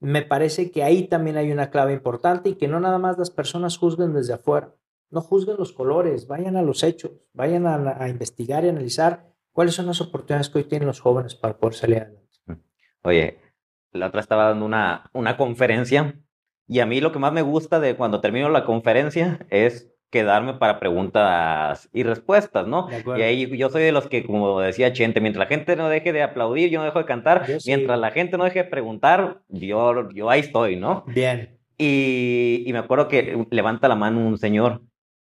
[0.00, 3.30] me parece que ahí también hay una clave importante y que no nada más las
[3.30, 4.74] personas juzguen desde afuera,
[5.10, 9.84] no juzguen los colores, vayan a los hechos, vayan a, investigar y analizar cuáles son
[9.88, 12.22] las oportunidades que hoy tienen los jóvenes para poder salir adelante.
[13.04, 13.51] Oye,
[13.92, 16.14] la otra estaba dando una, una conferencia
[16.66, 20.54] y a mí lo que más me gusta de cuando termino la conferencia es quedarme
[20.54, 22.88] para preguntas y respuestas, ¿no?
[23.16, 26.12] Y ahí yo soy de los que, como decía Chente, mientras la gente no deje
[26.12, 30.10] de aplaudir, yo no dejo de cantar, mientras la gente no deje de preguntar, yo,
[30.10, 31.04] yo ahí estoy, ¿no?
[31.06, 31.58] Bien.
[31.78, 34.82] Y, y me acuerdo que levanta la mano un señor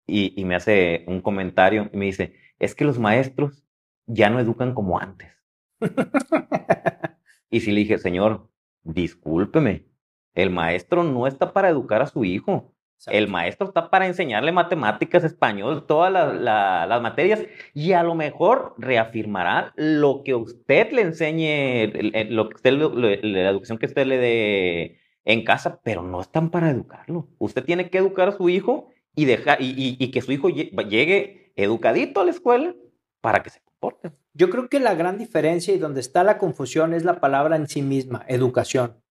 [0.06, 3.64] y, y me hace un comentario y me dice, es que los maestros
[4.06, 5.32] ya no educan como antes.
[7.50, 8.48] y si le dije, señor,
[8.82, 9.86] discúlpeme,
[10.34, 12.74] el maestro no está para educar a su hijo.
[13.06, 19.72] El maestro está para enseñarle matemáticas, español, todas las materias y a lo mejor reafirmará
[19.76, 21.92] lo que usted le enseñe,
[22.30, 26.70] lo que usted, la educación que usted le dé en casa, pero no están para
[26.70, 27.28] educarlo.
[27.38, 31.52] Usted tiene que educar a su hijo y, dejar, y, y que su hijo llegue
[31.54, 32.74] educadito a la escuela
[33.20, 34.10] para que se comporte.
[34.38, 37.66] Yo creo que la gran diferencia y donde está la confusión es la palabra en
[37.66, 39.02] sí misma, educación.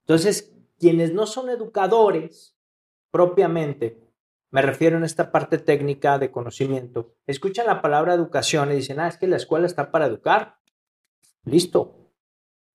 [0.00, 2.56] Entonces, quienes no son educadores,
[3.12, 4.02] propiamente,
[4.50, 9.06] me refiero en esta parte técnica de conocimiento, escuchan la palabra educación y dicen, ah,
[9.06, 10.56] es que la escuela está para educar.
[11.44, 12.10] Listo,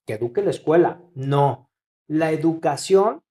[0.05, 1.03] que eduque la escuela.
[1.15, 1.69] No,
[2.07, 3.23] la educación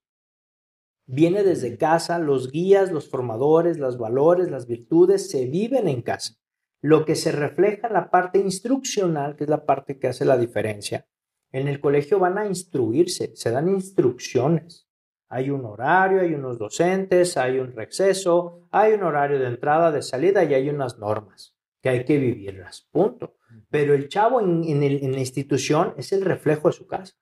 [1.06, 6.34] viene desde casa, los guías, los formadores, los valores, las virtudes se viven en casa.
[6.80, 10.38] Lo que se refleja en la parte instruccional, que es la parte que hace la
[10.38, 11.06] diferencia,
[11.50, 14.86] en el colegio van a instruirse, se dan instrucciones.
[15.28, 20.02] Hay un horario, hay unos docentes, hay un receso, hay un horario de entrada, de
[20.02, 22.88] salida y hay unas normas que hay que vivirlas.
[22.90, 23.36] Punto.
[23.70, 27.14] Pero el chavo en, la institución es el reflejo de su casa.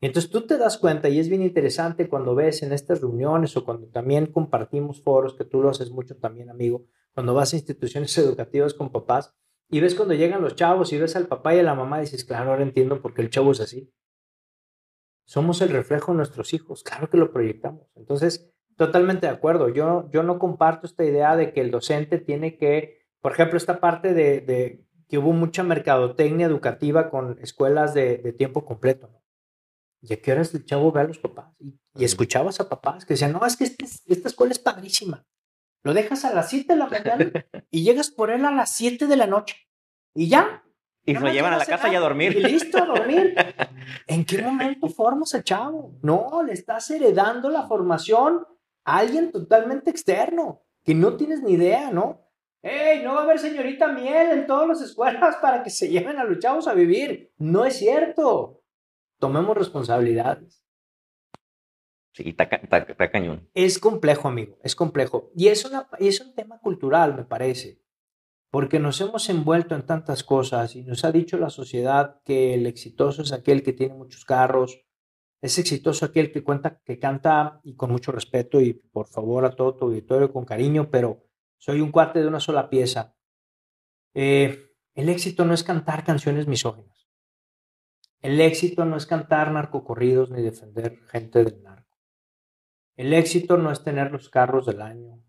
[0.00, 3.64] Entonces tú te das cuenta y es bien interesante cuando ves en estas reuniones o
[3.64, 8.16] cuando también compartimos foros, que tú lo haces mucho también, amigo, cuando vas a instituciones
[8.18, 9.34] educativas con papás
[9.68, 12.02] y ves cuando llegan los chavos y ves al papá y a la mamá y
[12.02, 13.92] dices, claro, ahora entiendo por qué el chavo es así.
[15.24, 17.86] Somos el reflejo de nuestros hijos, claro que lo proyectamos.
[17.94, 19.68] Entonces, totalmente de acuerdo.
[19.68, 23.78] Yo, yo no comparto esta idea de que el docente tiene que, por ejemplo, esta
[23.78, 29.08] parte de, que hubo mucha mercadotecnia educativa con escuelas de, tiempo completo.
[29.12, 29.22] ¿no?
[30.00, 31.54] ¿Y a qué horas el chavo ve a los papás?
[31.60, 35.26] Y, escuchabas a papás que decían, no, es que este esta escuela es padrísima.
[35.82, 39.06] Lo dejas a las 7 de la mañana y llegas por él a las 7
[39.06, 39.56] de la noche.
[40.14, 40.62] Y ya,
[41.04, 42.36] y lo llevan a la casa y a dormir.
[42.36, 43.34] Y listo, a dormir.
[44.06, 45.98] ¿En qué momento formas al chavo?
[46.02, 48.46] No, le estás heredando la formación
[48.84, 52.26] a alguien totalmente externo, que no tienes ni idea, ¿no?
[52.62, 56.18] ¡Ey, no va a haber señorita miel en todas las escuelas para que se lleven
[56.18, 57.32] a los chavos a vivir!
[57.38, 58.62] No es cierto.
[59.18, 60.59] Tomemos responsabilidades.
[62.12, 62.48] Sí, está,
[63.10, 63.48] cañón.
[63.54, 65.30] Es complejo, amigo, es complejo.
[65.36, 67.80] Y es, un tema cultural, me parece
[68.50, 72.66] porque nos hemos envuelto en tantas cosas y nos ha dicho la sociedad que el
[72.66, 74.84] exitoso es aquel que tiene muchos carros,
[75.42, 79.56] Es exitoso aquel que cuenta, que canta y con mucho respeto y por favor a
[79.56, 81.24] todo tu auditorio con cariño, pero
[81.56, 83.16] soy un cuate de una sola pieza.
[84.12, 87.08] Eh, el éxito no es cantar canciones misóginas.
[88.20, 91.79] El éxito no es cantar narcocorridos ni defender gente del narco.
[93.00, 95.22] El éxito no es tener los carros del año,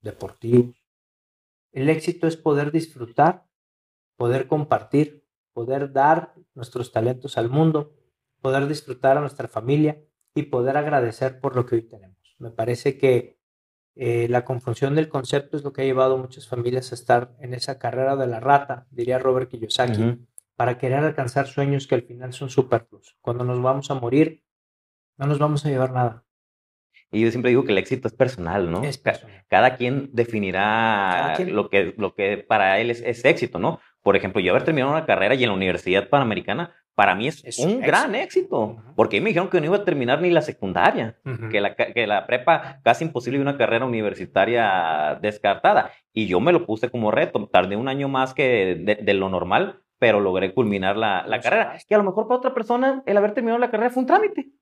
[0.00, 0.74] deportivos.
[1.70, 3.46] El éxito es poder disfrutar,
[4.16, 7.92] poder compartir, poder dar nuestros talentos al mundo
[8.46, 10.00] poder disfrutar a nuestra familia
[10.34, 12.36] y poder agradecer por lo que hoy tenemos.
[12.38, 13.38] Me parece que
[13.94, 17.34] eh, la confusión del concepto es lo que ha llevado a muchas familias a estar
[17.40, 22.02] en esa carrera de la rata, diría Robert Kiyosaki, para querer alcanzar sueños que al
[22.02, 23.16] final son superfluos.
[23.20, 24.44] Cuando nos vamos a morir,
[25.16, 26.25] no nos vamos a llevar nada.
[27.16, 28.82] Y yo siempre digo que el éxito es personal, ¿no?
[28.82, 29.42] Es personal.
[29.48, 33.80] Cada quien definirá Lo, que, lo que para él es, es, éxito, ¿no?
[34.02, 37.58] Por ejemplo, yo haber terminado una carrera y en la Universidad Panamericana para mí es,
[37.58, 41.16] un gran éxito, porque me dijeron que no iba a terminar ni la secundaria,
[41.50, 45.92] que, la, que la prepa casi imposible y una carrera universitaria descartada.
[46.12, 49.80] Y yo me lo puse como reto, tardé un año más que de, lo normal,
[49.98, 51.78] pero logré culminar la, la carrera.
[51.88, 54.52] Y a lo mejor para otra persona el haber terminado la carrera fue un trámite.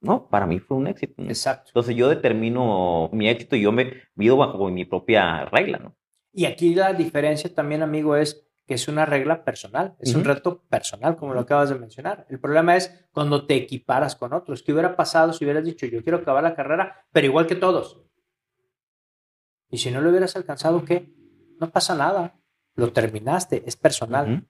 [0.00, 1.22] No, para mí fue un éxito.
[1.22, 1.70] Exacto.
[1.70, 5.96] Entonces yo determino mi éxito y yo me vivo bajo mi propia regla, ¿no?
[6.32, 10.62] Y aquí la diferencia también, amigo, es que es una regla personal, es un reto
[10.68, 12.26] personal, como lo acabas de mencionar.
[12.30, 14.62] El problema es cuando te equiparas con otros.
[14.62, 18.00] ¿Qué hubiera pasado si hubieras dicho, yo quiero acabar la carrera, pero igual que todos?
[19.70, 21.12] Y si no lo hubieras alcanzado, ¿qué?
[21.60, 22.40] No pasa nada.
[22.74, 24.48] Lo terminaste, es personal.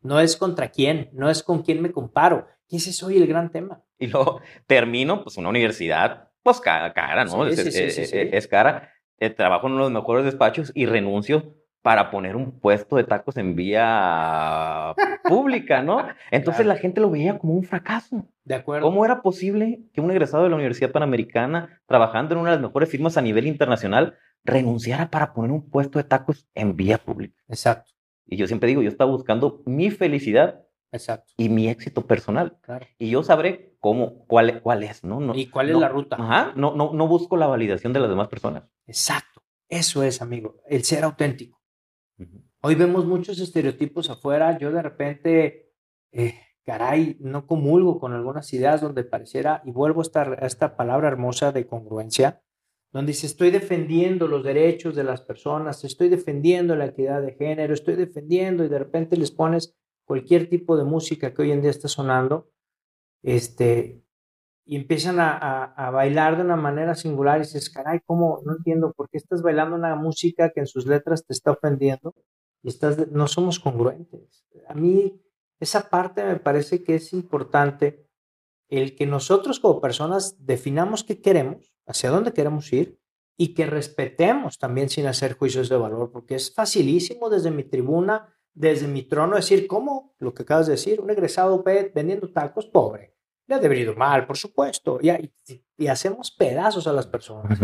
[0.00, 2.46] No es contra quién, no es con quién me comparo.
[2.68, 3.82] Y ese es hoy el gran tema.
[3.98, 7.46] Y luego termino, pues, una universidad, pues, cara, ¿no?
[7.46, 8.92] es, es, cara.
[9.18, 13.04] Eh, trabajo en uno de los mejores despachos y renuncio para poner un puesto de
[13.04, 14.94] tacos en vía
[15.24, 16.06] pública, ¿no?
[16.30, 18.28] Entonces la gente lo veía como un fracaso.
[18.44, 18.86] De acuerdo.
[18.86, 22.62] ¿Cómo era posible que un egresado de la Universidad Panamericana, trabajando en una de las
[22.62, 27.36] mejores firmas a nivel internacional, renunciara para poner un puesto de tacos en vía pública?
[27.48, 27.92] Exacto.
[28.28, 31.32] Y yo siempre digo, yo estaba buscando mi felicidad Exacto.
[31.36, 32.58] y mi éxito personal.
[32.60, 32.86] Claro.
[32.98, 35.18] Y yo sabré cómo, cuál, cuál es, ¿no?
[35.18, 36.16] no y cuál es la ruta.
[36.16, 38.64] Ajá, no, no, no busco la validación de las demás personas.
[38.86, 39.42] Exacto.
[39.68, 41.58] Eso es, amigo, el ser auténtico.
[42.60, 44.58] Hoy vemos muchos estereotipos afuera.
[44.58, 45.72] Yo de repente,
[46.12, 51.08] eh, caray, no comulgo con algunas ideas donde pareciera, y vuelvo a esta, esta palabra
[51.08, 52.42] hermosa de congruencia,
[52.92, 57.74] donde dice, estoy defendiendo los derechos de las personas, estoy defendiendo la equidad de género,
[57.74, 59.74] estoy defendiendo, y de repente les pones
[60.04, 62.50] cualquier tipo de música que hoy en día está sonando,
[63.22, 64.02] este,
[64.64, 68.40] y empiezan a, a, bailar de una manera singular y dices, caray, ¿cómo?
[68.44, 72.14] No entiendo por qué estás bailando una música que en sus letras te está ofendiendo
[72.62, 74.46] y estás, no somos congruentes.
[74.66, 75.22] A mí
[75.60, 78.06] esa parte me parece que es importante
[78.68, 83.00] el que nosotros como personas definamos qué queremos, hacia dónde queremos ir
[83.36, 88.36] y que respetemos también sin hacer juicios de valor, porque es facilísimo desde mi tribuna,
[88.52, 90.14] desde mi trono decir, ¿cómo?
[90.18, 93.18] Lo que acabas de decir, un egresado PET vendiendo tacos, pobre
[93.48, 95.10] le ha debido mal, por supuesto, y,
[95.76, 97.58] y, hacemos pedazos a las personas.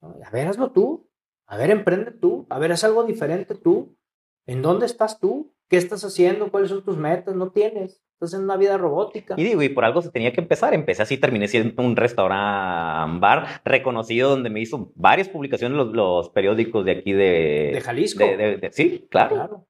[0.00, 1.10] A ver, hazlo tú,
[1.46, 3.98] a ver, emprende tú, a ver, haz algo diferente tú.
[4.46, 5.55] ¿En dónde estás tú?
[5.68, 6.50] ¿Qué estás haciendo?
[6.50, 7.34] ¿Cuáles son tus metas?
[7.34, 8.02] No tienes.
[8.14, 9.34] Estás en una vida robótica.
[9.36, 10.72] Y digo, y por algo se tenía que empezar.
[10.72, 16.30] Empecé así, terminé siendo un restaurante bar reconocido donde me hizo varias publicaciones los, los
[16.30, 17.72] periódicos de aquí de...
[17.74, 18.24] De Jalisco.
[18.70, 19.66] sí, claro.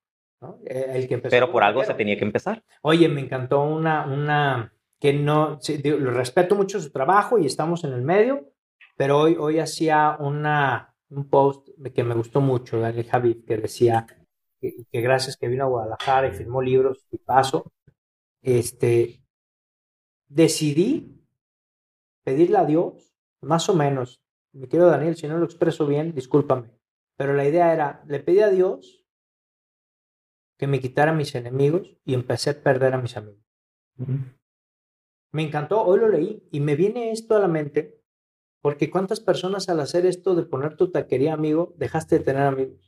[0.66, 2.62] Eh, el que Pero por algo se tenía que empezar.
[2.82, 7.94] Oye, me encantó una, una, que no, lo respeto mucho su trabajo y estamos en
[7.94, 8.52] el medio,
[8.96, 14.06] pero hoy, hoy hacía una, un post que me gustó mucho, Daniel Javid, que decía
[14.72, 17.72] que, que, gracias que vino a Guadalajara y firmó libros y paso,
[18.42, 19.22] este,
[20.28, 21.24] decidí
[22.24, 24.20] pedirle a Dios, más o menos,
[24.52, 26.70] me quiero Daniel, si no lo expreso bien, discúlpame,
[27.16, 29.04] pero la idea era, le pedí a Dios
[30.58, 33.44] que me quitara mis enemigos y empecé a perder a mis amigos.
[35.32, 38.02] Me encantó, hoy lo leí y me viene esto a la mente,
[38.62, 42.85] porque cuántas personas al hacer esto de poner tu taquería amigo, dejaste de tener amigos.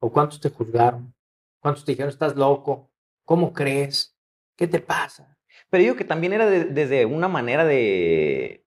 [0.00, 1.14] ¿O cuántos te juzgaron?
[1.60, 2.90] ¿Cuántos te dijeron, estás loco?
[3.24, 4.16] ¿Cómo crees?
[4.56, 5.38] ¿Qué te pasa?
[5.70, 8.64] Pero digo que también era desde una manera de,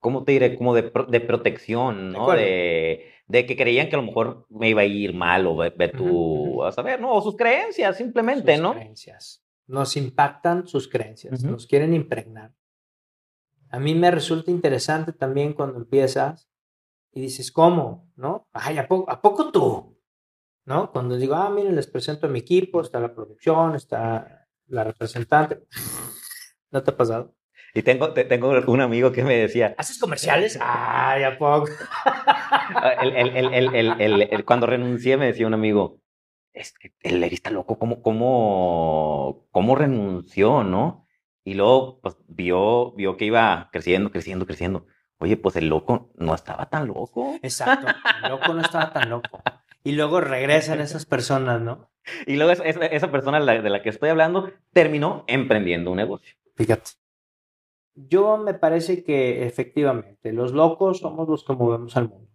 [0.00, 0.56] ¿cómo te diré?
[0.56, 2.30] Como de, protección, ¿no?
[2.30, 5.88] De, de, que creían que a lo mejor me iba a ir mal o ve,
[5.88, 7.12] tú a saber, ¿no?
[7.12, 8.74] O sus creencias, simplemente, ¿no?
[8.74, 12.54] Creencias nos impactan sus creencias, nos quieren impregnar.
[13.68, 16.48] A mí me resulta interesante también cuando empiezas
[17.16, 18.12] y dices, ¿cómo?
[18.14, 18.46] ¿No?
[18.52, 19.98] Ay, ¿a poco, ¿a poco tú?
[20.66, 20.92] ¿No?
[20.92, 25.62] Cuando digo, ah, miren, les presento a mi equipo, está la producción, está la representante.
[26.70, 27.34] ¿No te ha pasado?
[27.72, 29.74] Y tengo, tengo un amigo que me decía...
[29.78, 30.58] ¿Haces comerciales?
[30.60, 31.68] Ay, ¿a poco?
[33.00, 36.02] el, cuando renuncié me decía un amigo,
[36.52, 41.06] es el está loco, ¿cómo, cómo, cómo renunció, no?
[41.44, 44.86] Y luego pues, vio, vio que iba creciendo, creciendo, creciendo.
[45.18, 47.38] Oye, pues el loco no estaba tan loco.
[47.42, 47.86] Exacto,
[48.22, 49.40] el loco no estaba tan loco.
[49.82, 51.90] Y luego regresan esas personas, ¿no?
[52.26, 56.36] Y luego esa persona de la que estoy hablando terminó emprendiendo un negocio.
[56.54, 56.90] Fíjate.
[57.94, 62.30] Yo me parece que efectivamente los locos somos los que movemos al mundo.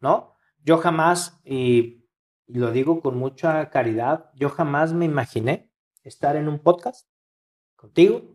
[0.00, 0.36] ¿No?
[0.64, 2.06] Yo jamás, y,
[2.46, 5.70] lo digo con mucha caridad, yo jamás me imaginé
[6.02, 7.08] estar en un podcast
[7.74, 8.31] contigo,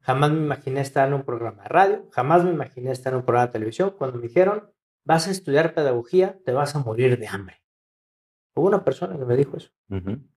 [0.00, 3.24] jamás me imaginé estar en un programa de radio, jamás me imaginé estar en un
[3.24, 4.70] programa de televisión cuando me dijeron,
[5.04, 7.62] vas a estudiar pedagogía, te vas a morir de hambre.
[8.54, 9.70] Hubo una persona que me dijo eso.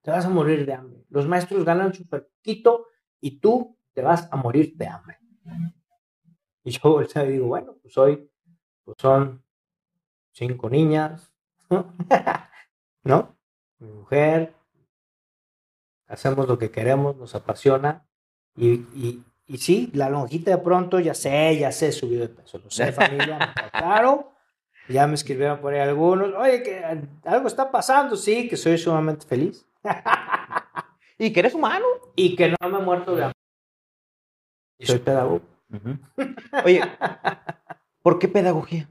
[0.02, 1.04] Te vas a morir de hambre.
[1.10, 2.86] Los maestros ganan súper poquito
[3.20, 5.18] y tú te vas a morir de hambre.
[6.62, 8.30] Y yo digo, bueno, pues hoy
[8.84, 9.44] pues son
[10.32, 11.34] cinco niñas,
[13.04, 13.36] ¿no?
[13.78, 14.54] Mi mujer,
[16.06, 18.06] hacemos lo que queremos, nos apasiona.
[18.56, 22.58] Y, y, y sí, la lonjita de pronto, ya sé, ya sé, subido de peso.
[22.58, 24.32] Lo sé, familia, me claro.
[24.88, 26.82] Ya me escribieron por ahí algunos, oye, que
[27.24, 29.66] algo está pasando, sí, que soy sumamente feliz.
[31.18, 31.86] y que eres humano.
[32.16, 33.38] Y que no me he muerto de hambre.
[34.80, 35.42] Soy pedagogo.
[36.64, 36.82] Oye,
[38.02, 38.88] ¿por qué pedagogía?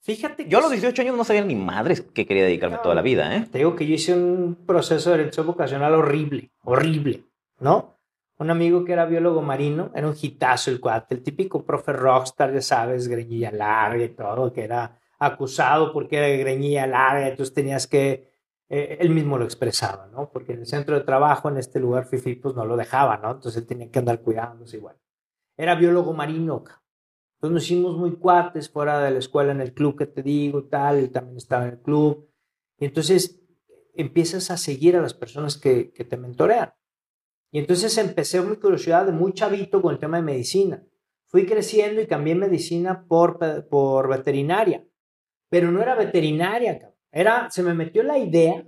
[0.00, 2.94] Fíjate que Yo a los 18 años no sabía ni madres que quería dedicarme toda
[2.94, 3.46] la vida, ¿eh?
[3.50, 7.24] Te digo que yo hice un proceso de dirección vocacional horrible, horrible,
[7.58, 7.93] ¿no?
[8.38, 12.52] Un amigo que era biólogo marino, era un hitazo el cuate, el típico profe rockstar,
[12.52, 17.86] ya sabes, greñilla larga y todo, que era acusado porque era greñilla larga, entonces tenías
[17.86, 18.32] que,
[18.68, 20.30] eh, él mismo lo expresaba, ¿no?
[20.30, 23.32] Porque en el centro de trabajo, en este lugar Fifi, pues no lo dejaba, ¿no?
[23.32, 24.96] Entonces él que andar cuidándose igual.
[25.56, 26.64] Era biólogo marino,
[27.44, 30.64] entonces nos hicimos muy cuates fuera de la escuela, en el club que te digo,
[30.64, 32.30] tal, él también estaba en el club.
[32.78, 33.38] Y entonces
[33.94, 36.72] empiezas a seguir a las personas que, que te mentorean.
[37.54, 40.82] Y entonces empecé mi curiosidad de muy chavito con el tema de medicina.
[41.26, 43.38] Fui creciendo y cambié medicina por,
[43.68, 44.84] por veterinaria
[45.54, 46.80] pero no era veterinaria,
[47.12, 48.64] Era, se me metió la idea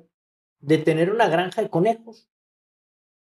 [0.60, 2.30] de tener una granja de conejos.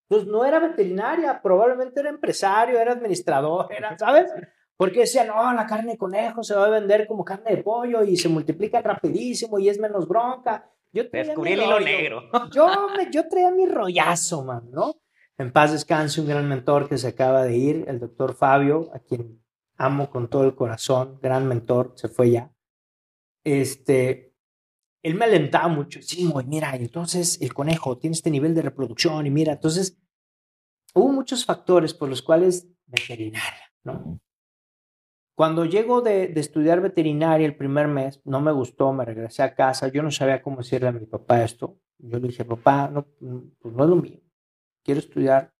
[0.10, 4.34] Entonces no era veterinaria, probablemente era empresario, era administrador, era, ¿sabes?
[4.76, 8.04] Porque decía, no, la carne de conejo se va a vender como carne de pollo
[8.04, 10.68] y se multiplica rapidísimo y es menos bronca.
[10.92, 12.24] Yo Descubrí el hilo negro.
[12.52, 14.96] Yo, me, yo traía mi rollazo, man, ¿no?
[15.38, 19.00] En paz descanse un gran mentor que se acaba de ir, el doctor Fabio, a
[19.00, 19.44] quien
[19.78, 22.54] amo con todo el corazón, gran mentor, se fue ya
[23.44, 24.34] este,
[25.04, 29.30] él me alentaba muchísimo, y mira, entonces el conejo tiene este nivel de reproducción, y
[29.30, 30.00] mira, entonces
[30.94, 34.20] hubo muchos factores por los cuales veterinaria, ¿no?
[35.36, 39.88] Cuando llego de, estudiar veterinaria el primer mes, no me gustó, me regresé a casa,
[39.88, 41.80] yo no sabía cómo decirle a mi papá esto.
[41.98, 43.08] Yo le dije, papá, no,
[43.60, 44.20] pues no es lo mío,
[44.84, 45.54] quiero estudiar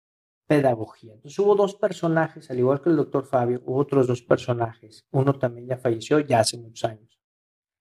[0.48, 1.14] pedagogía.
[1.14, 5.06] Entonces hubo dos personajes, al igual que el doctor Fabio, hubo otros dos personajes.
[5.12, 7.20] Uno también ya falleció, ya hace muchos años.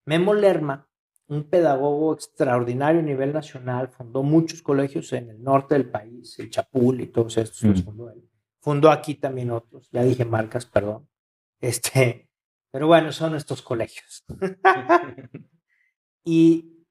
[0.06, 0.88] Memo Lerma,
[1.28, 6.50] un pedagogo extraordinario a nivel nacional, fundó muchos colegios en el norte del país, el
[6.50, 7.84] Chapul y todos estos los mm.
[7.84, 8.28] fundó él.
[8.60, 11.08] Fundó aquí también otros, ya dije marcas, perdón.
[11.62, 12.28] Este,
[12.72, 14.24] pero bueno, son estos colegios.
[16.24, 16.84] y,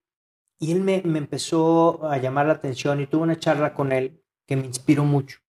[0.58, 4.20] y él me, me empezó a llamar la atención y tuve una charla con él
[4.52, 5.39] que me inspiró mucho.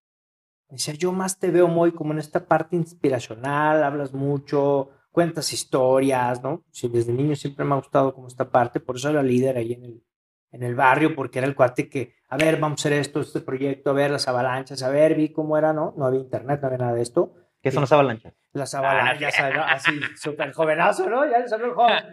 [0.69, 5.53] Me decía, yo más te veo muy como en esta parte inspiracional, hablas mucho, cuentas
[5.53, 6.63] historias, ¿no?
[6.71, 9.73] Sí, desde niño siempre me ha gustado como esta parte, por eso era líder ahí
[9.73, 10.05] en el,
[10.53, 13.41] en el barrio, porque era el cuate que, a ver, vamos a hacer esto, este
[13.41, 15.95] proyecto, a ver las avalanchas, a ver, vi cómo era, ¿no?
[15.97, 17.35] No había internet, no había nada de esto.
[17.61, 18.35] ¿Qué son las avalanchas?
[18.53, 19.35] Las avalanchas,
[19.67, 21.29] así, súper jovenazo, ¿no?
[21.29, 22.05] Ya salió el joven.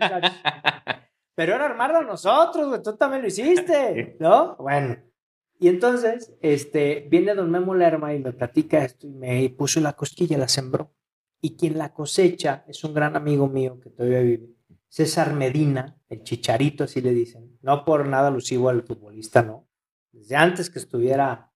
[1.35, 4.55] Pero era armarlo nosotros, güey, tú también lo hiciste, ¿no?
[4.55, 5.08] Bueno.
[5.59, 9.93] Y entonces, este, viene don Memo Lerma y me platica esto y me puso la
[9.93, 10.93] cosquilla, la sembró
[11.41, 14.55] y quien la cosecha es un gran amigo mío que todavía vive,
[14.87, 17.57] César Medina, el chicharito, así le dicen.
[17.61, 19.67] No por nada alusivo al futbolista, no.
[20.11, 21.51] Desde antes que estuviera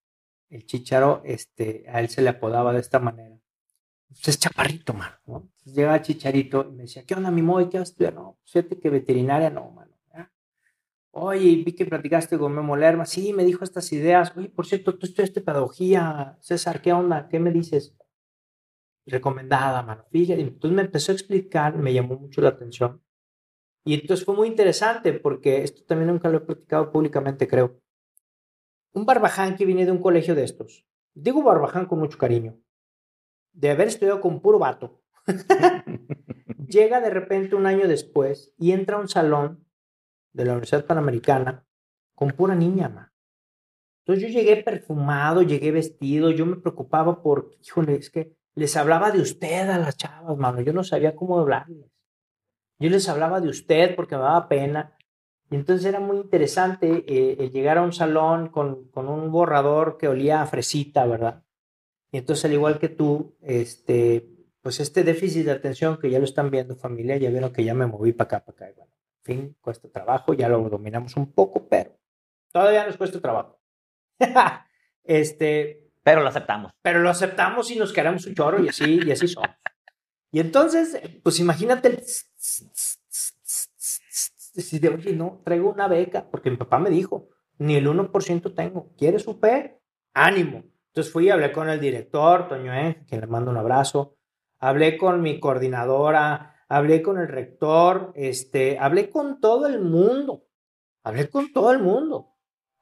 [0.49, 3.35] el chicharo, este, a él se le apodaba de esta manera.
[4.07, 5.49] Pues es chaparrito, mano, ¿no?
[5.65, 7.69] Llega el chicharito y me decía, ¿qué onda, mi moy?
[7.69, 8.13] ¿Qué vas a estudiar?
[8.13, 9.92] No, pues fíjate que veterinaria no, mano.
[11.15, 13.05] Oye, vi que platicaste con Memo Lerma.
[13.05, 14.33] Sí, me dijo estas ideas.
[14.35, 16.37] Oye, por cierto, tú estudiaste pedagogía.
[16.41, 17.27] César, ¿qué onda?
[17.29, 17.95] ¿Qué me dices?
[19.05, 20.05] recomendada, mano.
[20.11, 23.01] Fíjate, entonces me empezó a explicar, me llamó mucho la atención.
[23.85, 27.81] Y entonces fue muy interesante porque esto también nunca lo he platicado públicamente, creo.
[28.93, 30.85] Un barbaján que viene de un colegio de estos.
[31.13, 32.57] Digo barbaján con mucho cariño.
[33.51, 35.03] de haber estudiado con puro vato,
[36.67, 39.62] llega de repente un año después y entra a un salón
[40.33, 41.65] de la Universidad Panamericana
[42.15, 43.13] con pura niña, ma.
[44.05, 49.11] Entonces yo llegué perfumado, llegué vestido, yo me preocupaba por, híjole, es que les hablaba
[49.11, 51.89] de usted a las chavas, mano, yo no sabía cómo hablarles.
[52.79, 54.97] Yo les hablaba de usted porque me daba pena.
[55.49, 60.07] Y entonces era muy interesante eh, llegar a un salón con, con, un borrador que
[60.07, 61.43] olía a fresita, ¿verdad?
[62.11, 64.29] Y entonces, al igual que tú, este,
[64.61, 67.73] pues este déficit de atención que ya lo están viendo familia, ya vieron que ya
[67.73, 68.81] me moví para acá, para acá.
[68.81, 71.97] Bueno, en fin, cuesta trabajo, ya lo dominamos un poco, pero
[72.51, 73.59] todavía nos cuesta trabajo.
[75.03, 76.71] este, pero lo aceptamos.
[76.81, 79.49] Pero lo aceptamos y nos queremos un chorro y así, y así somos.
[80.31, 82.01] Y entonces, pues imagínate el...
[84.81, 88.93] de, oye, no, traigo una beca, porque mi papá me dijo, ni el 1% tengo.
[88.97, 89.45] ¿Quieres UP?
[90.13, 90.63] Ánimo.
[90.87, 94.17] Entonces fui hablé con el director, Toño E, quien le mando un abrazo
[94.63, 100.45] hablé con mi coordinadora, hablé con el rector, este, hablé con todo el mundo,
[101.03, 102.33] hablé con todo el mundo,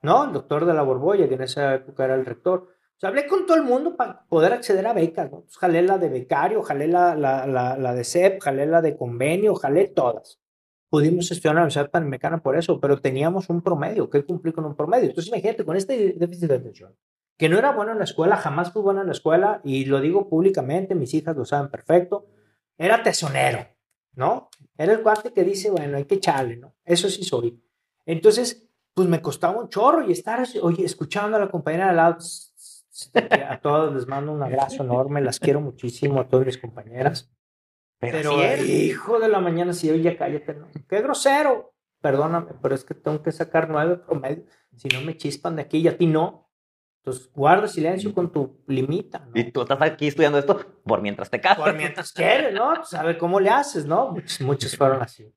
[0.02, 0.26] ¿no?
[0.26, 2.68] El doctor de la Borbolla, que en esa época era el rector.
[3.04, 5.38] Hablé con todo el mundo para poder acceder a becas, ¿no?
[5.38, 10.40] Entonces, jalé la de becario, jalé la, de CEP, jalé la de convenio, jalé todas.
[10.88, 14.66] Pudimos estudiar en la Universidad Panamericana por eso, pero teníamos un promedio, que cumplir con
[14.66, 15.10] un promedio.
[15.10, 16.96] Entonces, imagínate, con este déficit de atención,
[17.38, 20.00] que no era bueno en la escuela, jamás fui bueno en la escuela, y lo
[20.00, 22.28] digo públicamente, mis hijas lo saben perfecto,
[22.86, 23.68] era tesonero,
[24.14, 24.50] ¿no?
[24.78, 26.76] Era el cuate que dice, bueno, hay que echarle, ¿no?
[26.84, 27.64] Eso sí soy.
[28.06, 32.18] Entonces, pues me costaba un chorro y estar, oye, escuchando a la compañera al lado,
[33.48, 37.32] a todos les mando un abrazo enorme, las quiero muchísimo a todas mis compañeras.
[38.00, 40.68] Pero, hijo de la mañana, si oye, cállate, ¿no?
[40.90, 41.76] Qué grosero.
[42.02, 44.46] Perdóname, pero es que tengo que sacar nueve promedio.
[44.76, 46.51] Si no me chispan de aquí y a ti no.
[47.04, 49.28] Entonces, guarda silencio con tu limita.
[49.34, 51.58] Y tú estás aquí estudiando esto por mientras te casas.
[51.58, 52.76] Por mientras quieres, ¿no?
[52.76, 54.12] Pues a ver cómo le haces, ¿no?
[54.12, 55.34] Muchos, muchos fueron así.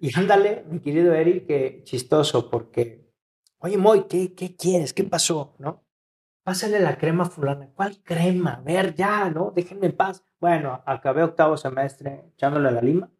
[0.00, 3.12] Y ándale, mi querido Eric, que chistoso, porque,
[3.58, 4.92] oye, Moy, ¿qué, ¿qué quieres?
[4.92, 5.54] ¿Qué pasó?
[5.58, 5.84] ¿No?
[6.42, 7.70] Pásale la crema fulana.
[7.76, 8.54] ¿Cuál crema?
[8.54, 9.52] A ver, ya, ¿no?
[9.54, 10.24] Déjenme en paz.
[10.40, 13.10] Bueno, acabé octavo semestre echándole la lima.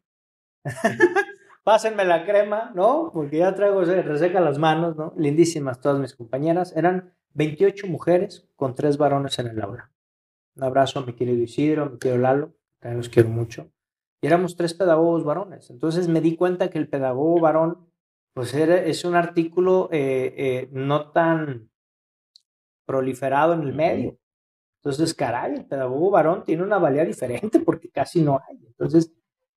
[1.62, 3.10] Pásenme la crema, ¿no?
[3.12, 5.12] Porque ya traigo reseca las manos, ¿no?
[5.16, 6.74] Lindísimas todas mis compañeras.
[6.76, 9.92] Eran 28 mujeres con 3 varones en el aula.
[10.56, 13.70] Un abrazo a mi querido Isidro, mi querido Lalo, también los quiero mucho.
[14.20, 15.70] Y éramos tres pedagogos varones.
[15.70, 17.88] Entonces me di cuenta que el pedagogo varón,
[18.34, 21.70] pues era, es un artículo eh, eh, no tan
[22.84, 24.18] proliferado en el medio.
[24.82, 28.56] Entonces, caray, el pedagogo varón tiene una valía diferente porque casi no hay.
[28.66, 29.12] Entonces,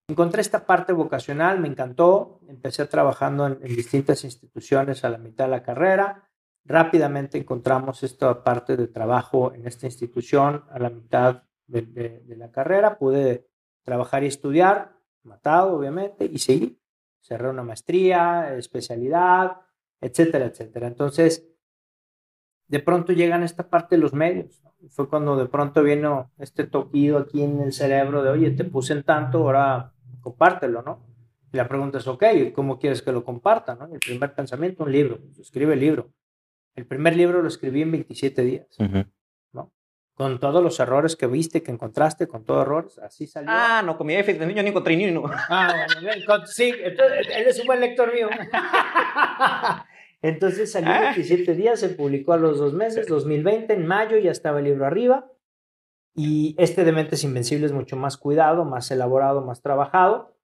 [0.07, 2.41] encontré esta parte vocacional, me encantó.
[2.47, 6.30] Empecé trabajando en distintas instituciones a la mitad de la carrera
[6.64, 12.97] Rápidamente encontramos esta parte de trabajo en esta institución a la mitad de, la carrera.
[12.97, 13.47] Pude
[13.84, 16.80] trabajar y estudiar, matado obviamente, y seguí.
[17.20, 19.62] Cerré una maestría, especialidad,
[19.99, 20.88] etcétera, etcétera.
[20.88, 21.47] Entonces,
[22.68, 24.62] de pronto llegan esta parte de los medios.
[24.89, 28.93] Fue cuando de pronto vino este toquido aquí en el cerebro de, oye, te puse
[28.93, 31.12] en tanto, ahora compártelo, ¿no?
[31.53, 33.76] Y la pregunta es, ok, ¿cómo quieres que lo comparta?
[33.76, 33.86] ¿no?
[33.93, 36.09] El primer pensamiento, un libro, escribe el libro.
[36.76, 38.67] El primer libro lo escribí en 27 días,
[39.51, 39.74] ¿no?
[40.13, 43.49] Con todos los errores que viste, que encontraste, con todos errores, así salió.
[43.51, 45.24] Ah, no, con mi de niño ni encontré ni uno.
[45.49, 48.30] Ah, bueno, sí, entonces, él es un buen lector mío.
[50.24, 51.55] Entonces salió en 27 ah.
[51.55, 55.32] días, se publicó a los dos meses, 2020, en mayo ya estaba el libro arriba.
[56.13, 60.36] Y este de Mentes Invencibles mucho más cuidado, más elaborado, más trabajado.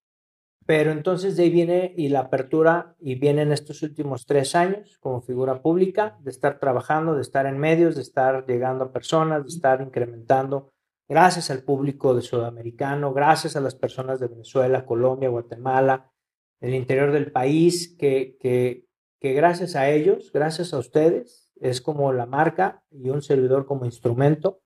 [0.67, 5.21] Pero entonces de ahí viene y la apertura y vienen estos últimos tres años como
[5.21, 9.47] figura pública, de estar trabajando, de estar en medios, de estar llegando a personas, de
[9.47, 10.73] estar incrementando,
[11.07, 16.11] gracias al público de Sudamericano, gracias a las personas de Venezuela, Colombia, Guatemala,
[16.59, 18.85] el interior del país, que, que,
[19.21, 23.85] que gracias a ellos, gracias a ustedes, es como la marca y un servidor como
[23.85, 24.59] instrumento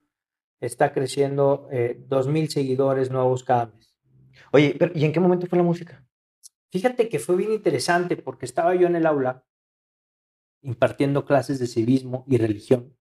[0.60, 3.91] está creciendo eh, dos mil seguidores nuevos cada mes.
[4.52, 6.06] Oye, pero ¿y en qué momento fue la música?
[6.70, 9.46] Fíjate que fue bien interesante porque estaba yo en el aula
[10.62, 12.96] impartiendo clases de civismo y religión.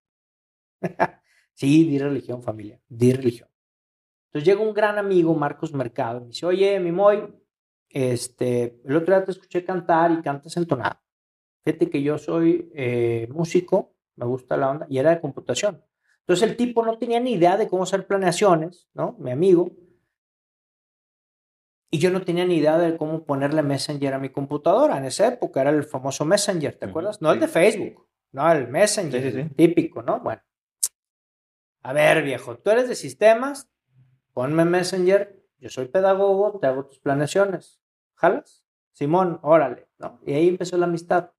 [1.54, 3.48] sí, di religión, familia, di religión.
[4.26, 7.34] Entonces llega un gran amigo, Marcos Mercado, y me dice, oye, mi Moy,
[7.88, 11.00] este, el otro día te escuché cantar y cantas entonado.
[11.64, 15.84] Fíjate que yo soy eh, músico, me gusta la onda, y era de computación.
[16.20, 19.16] Entonces el tipo no tenía ni idea de cómo hacer planeaciones, ¿no?
[19.18, 19.72] Mi amigo.
[21.90, 24.96] Y yo no tenía ni idea de cómo ponerle Messenger a mi computadora.
[24.96, 27.20] En esa época era el famoso Messenger, ¿te acuerdas?
[27.20, 30.20] No el de Facebook, no el Messenger, típico, ¿no?
[30.20, 30.40] Bueno.
[31.82, 33.68] A ver, viejo, tú eres de sistemas,
[34.32, 37.80] ponme Messenger, yo soy pedagogo, te hago tus planeaciones.
[38.14, 38.64] ¿Jalas?
[38.92, 40.20] Simón, órale, ¿no?
[40.26, 41.32] Y ahí empezó la amistad.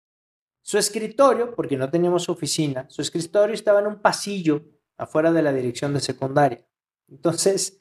[0.61, 4.63] Su escritorio, porque no teníamos oficina, su escritorio estaba en un pasillo
[4.97, 6.67] afuera de la dirección de secundaria.
[7.07, 7.80] Entonces,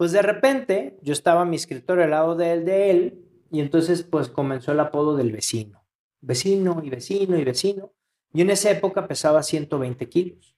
[0.00, 3.60] pues de repente yo estaba en mi escritorio al lado de él, de él, y
[3.60, 5.84] entonces pues comenzó el apodo del vecino.
[6.22, 7.92] Vecino y vecino y vecino.
[8.32, 10.56] Y en esa época pesaba 120 kilos.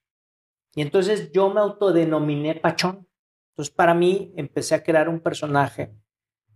[0.76, 3.08] Y entonces yo me autodenominé Pachón.
[3.50, 5.92] Entonces para mí empecé a crear un personaje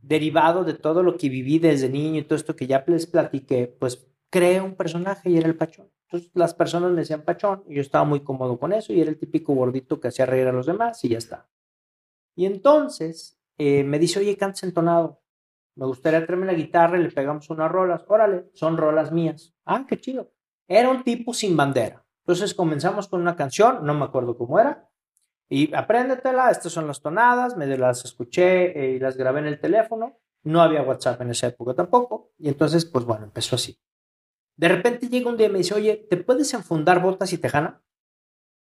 [0.00, 3.66] derivado de todo lo que viví desde niño y todo esto que ya les platiqué,
[3.80, 5.90] pues creé un personaje y era el Pachón.
[6.04, 9.10] Entonces las personas me decían Pachón y yo estaba muy cómodo con eso y era
[9.10, 11.48] el típico gordito que hacía reír a los demás y ya está.
[12.36, 15.20] Y entonces eh, me dice, oye, cantas entonado.
[15.74, 18.04] Me gustaría traerme la guitarra y le pegamos unas rolas.
[18.06, 19.54] Órale, son rolas mías.
[19.64, 20.32] Ah, qué chido.
[20.68, 22.04] Era un tipo sin bandera.
[22.20, 24.88] Entonces comenzamos con una canción, no me acuerdo cómo era,
[25.48, 29.60] y apréndetela, estas son las tonadas, me las escuché eh, y las grabé en el
[29.60, 30.18] teléfono.
[30.42, 32.32] No había WhatsApp en esa época tampoco.
[32.38, 33.78] Y entonces, pues bueno, empezó así.
[34.56, 37.82] De repente llega un día y me dice, oye, ¿te puedes enfundar botas y tejana?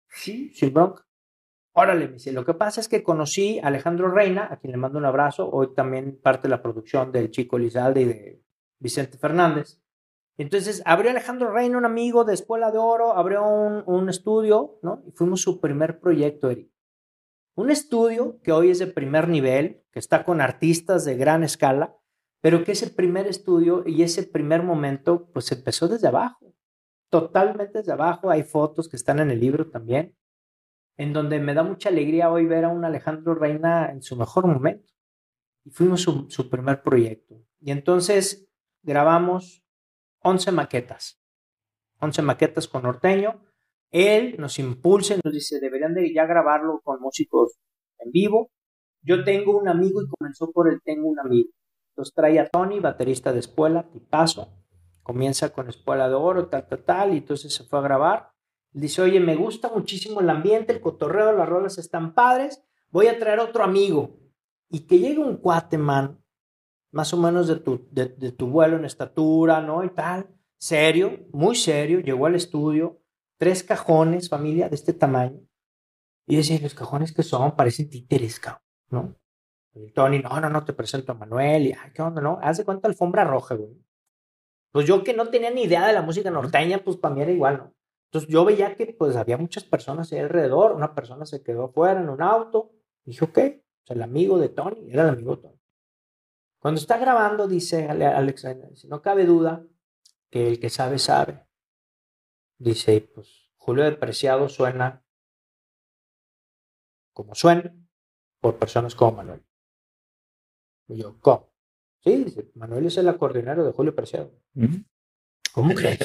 [0.09, 1.08] Sí, sin bronca.
[1.73, 4.77] Órale, me dice, lo que pasa es que conocí a Alejandro Reina, a quien le
[4.77, 8.43] mando un abrazo, hoy también parte de la producción del Chico Lizalde y de
[8.79, 9.79] Vicente Fernández.
[10.37, 15.03] Entonces abrió Alejandro Reina, un amigo de Escuela de Oro, abrió un, estudio, ¿no?
[15.05, 16.71] Y fuimos su primer proyecto, Eric.
[17.55, 21.97] Un estudio que hoy es de primer nivel, que está con artistas de gran escala,
[22.41, 26.53] pero que ese primer estudio y ese primer momento, pues empezó desde abajo,
[27.11, 28.29] totalmente desde abajo.
[28.29, 30.15] Hay fotos que están en el libro también,
[30.99, 34.45] en donde me da mucha alegría hoy ver a un Alejandro Reina en su mejor
[34.45, 34.91] momento.
[35.63, 37.41] Y fuimos su, su primer proyecto.
[37.61, 39.63] Y entonces grabamos
[40.23, 41.23] 11 maquetas,
[42.01, 43.41] 11 maquetas con norteño.
[43.91, 47.57] Él nos impulsa y nos dice, deberían de ya grabarlo con músicos
[47.99, 48.51] en vivo.
[49.01, 51.49] Yo tengo un amigo y comenzó por el tengo un amigo.
[51.91, 54.53] Entonces trae a Tony, baterista de escuela, tipazo.
[55.01, 58.33] Comienza con Escuela de Oro, tal, tal, tal, y entonces se fue a grabar.
[58.71, 63.17] Dice, oye, me gusta muchísimo el ambiente, el cotorreo, las rolas están padres, voy a
[63.17, 64.17] traer otro amigo.
[64.69, 66.23] Y que llegue un cuate, man,
[66.91, 69.83] más o menos de tu, de, tu vuelo en estatura, ¿no?
[69.83, 73.01] Y tal, serio, muy serio, llegó al estudio,
[73.37, 75.41] tres cajones, familia, de este tamaño.
[76.27, 78.39] Y decía, los cajones que son, parecen títeres,
[78.91, 79.15] ¿no?
[79.73, 82.39] Y Tony, no, no, no, te presento a Manuel, y, ay, ¿qué onda, no?
[82.41, 83.75] Haz de cuenta alfombra roja, güey.
[84.71, 87.31] Pues yo que no tenía ni idea de la música norteña, pues para mí era
[87.31, 87.73] igual, ¿no?
[88.09, 92.01] Entonces yo veía que pues había muchas personas ahí alrededor, una persona se quedó afuera
[92.01, 92.71] en un auto,
[93.05, 93.37] dije, ok,
[93.87, 95.61] o el amigo de Tony, era el amigo de Tony.
[96.57, 99.63] Cuando está grabando, dice Alex, no cabe duda
[100.31, 101.45] que el que sabe, sabe.
[102.57, 105.05] Dice, pues Julio de Preciado suena
[107.13, 107.75] como suena
[108.41, 109.45] por personas como Manuel.
[110.87, 111.53] Y yo, ¿cómo?
[111.99, 114.31] Sí, dice, Manuel es el acordeonero de Julio Preciado.
[115.53, 115.99] ¿Cómo crees?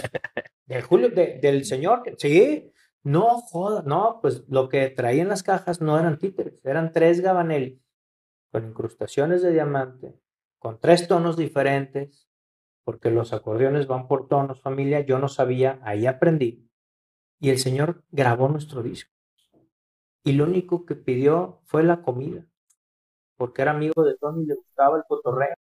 [0.67, 2.03] ¿De Julio, del señor?
[2.19, 2.73] Sí,
[3.03, 7.81] no joda, no, pues lo que traían las cajas no eran títeres, eran tres gabanelli
[8.55, 10.15] con incrustaciones de diamante,
[10.61, 12.29] con tres tonos diferentes,
[12.85, 16.71] porque los acordeones van por tonos, familia, yo no sabía, ahí aprendí.
[17.41, 19.11] Y el Señor grabó nuestro disco.
[20.23, 22.47] Y lo único que pidió fue la comida,
[23.37, 25.57] porque era amigo de Tony y le gustaba el cotorreo.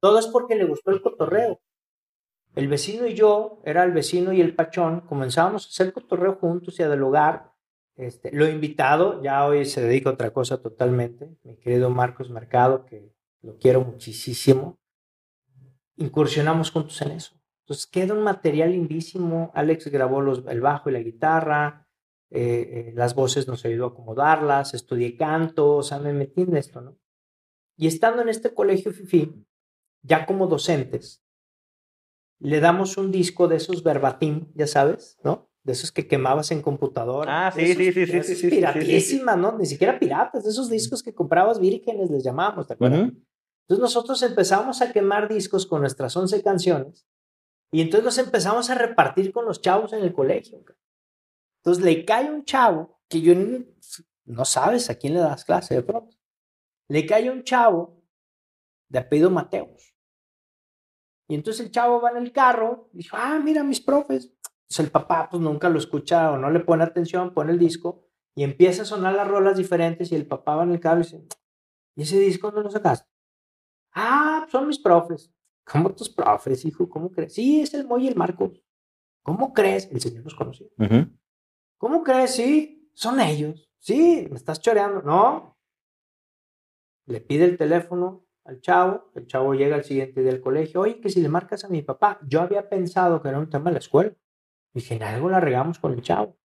[0.00, 1.60] Todo es porque le gustó el cotorreo.
[2.58, 6.80] El vecino y yo, era el vecino y el pachón, comenzábamos a hacer cotorreo juntos
[6.80, 7.52] y a dialogar.
[7.94, 12.84] Este, lo invitado, ya hoy se dedica a otra cosa totalmente, mi querido Marcos Mercado,
[12.84, 14.76] que lo quiero muchísimo,
[15.98, 17.40] incursionamos juntos en eso.
[17.60, 19.52] Entonces queda un material lindísimo.
[19.54, 21.86] Alex grabó los, el bajo y la guitarra,
[22.28, 26.56] eh, eh, las voces nos ayudó a acomodarlas, estudié canto, o sea, me metí en
[26.56, 26.98] esto, ¿no?
[27.76, 29.46] Y estando en este colegio FIFI,
[30.02, 31.24] ya como docentes,
[32.40, 35.50] le damos un disco de esos verbatim, ya sabes, ¿no?
[35.64, 37.48] De esos que quemabas en computadora.
[37.48, 39.58] Ah, sí, sí, sí, sí, sí, Piratísimas, ¿no?
[39.58, 43.10] Ni siquiera piratas, de esos discos que comprabas vírgenes, les llamábamos, ¿te acuerdas?
[43.68, 47.06] Entonces nosotros empezamos a quemar discos con nuestras 11 canciones
[47.70, 50.64] y entonces los empezamos a repartir con los chavos en el colegio.
[51.62, 53.34] Entonces le cae un chavo que yo
[54.24, 56.16] no sabes a quién le das clase de pronto.
[56.88, 58.02] Le cae un chavo
[58.88, 59.94] de apellido Mateos.
[61.28, 64.32] Y entonces el chavo va en el carro y dice, ah, mira mis profes.
[64.62, 68.04] Entonces el papá pues nunca lo escucha o no le pone atención, pone el disco
[68.34, 71.04] y empieza a sonar las rolas diferentes y el papá va en el carro y
[71.04, 71.28] dice,
[71.96, 73.08] ¿y ese disco no lo sacaste?
[73.92, 75.32] Ah, son mis profes.
[75.64, 76.88] ¿Cómo tus profes, hijo?
[76.88, 77.34] ¿Cómo crees?
[77.34, 78.62] Sí, es el Moy y el Marcos.
[79.22, 79.90] ¿Cómo crees?
[79.92, 80.68] El Señor los conoció.
[81.76, 82.34] ¿Cómo crees?
[82.34, 83.70] Sí, son ellos.
[83.78, 85.02] Sí, me estás choreando.
[85.02, 85.58] No.
[87.06, 91.00] Le pide el teléfono al chavo, el chavo llega al siguiente día del colegio, oye,
[91.00, 93.72] que si le marcas a mi papá, yo había pensado que era un tema de
[93.72, 94.14] la escuela.
[94.72, 96.38] Dije, en algo la regamos con el chavo.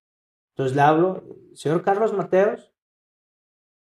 [0.50, 1.22] Entonces le hablo,
[1.54, 2.72] señor Carlos Mateos,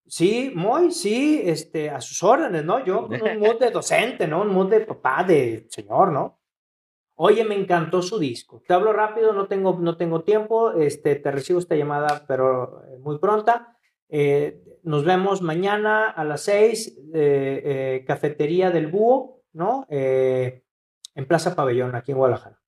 [0.06, 2.84] sí, muy, sí, este, a sus órdenes, ¿no?
[2.84, 4.42] Yo con un mood de docente, ¿no?
[4.42, 6.42] Un mood de papá, de señor, ¿no?
[7.16, 8.62] Oye, me encantó su disco.
[8.68, 12.98] Te hablo rápido, no tengo, no tengo tiempo, este, te recibo esta llamada, pero eh,
[12.98, 13.78] muy pronta.
[14.10, 19.86] Eh, nos vemos mañana a las seis, eh, cafetería del Búho, ¿no?
[19.90, 22.62] en Plaza Pabellón, aquí en Guadalajara.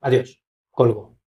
[0.00, 1.18] Adiós, colgo.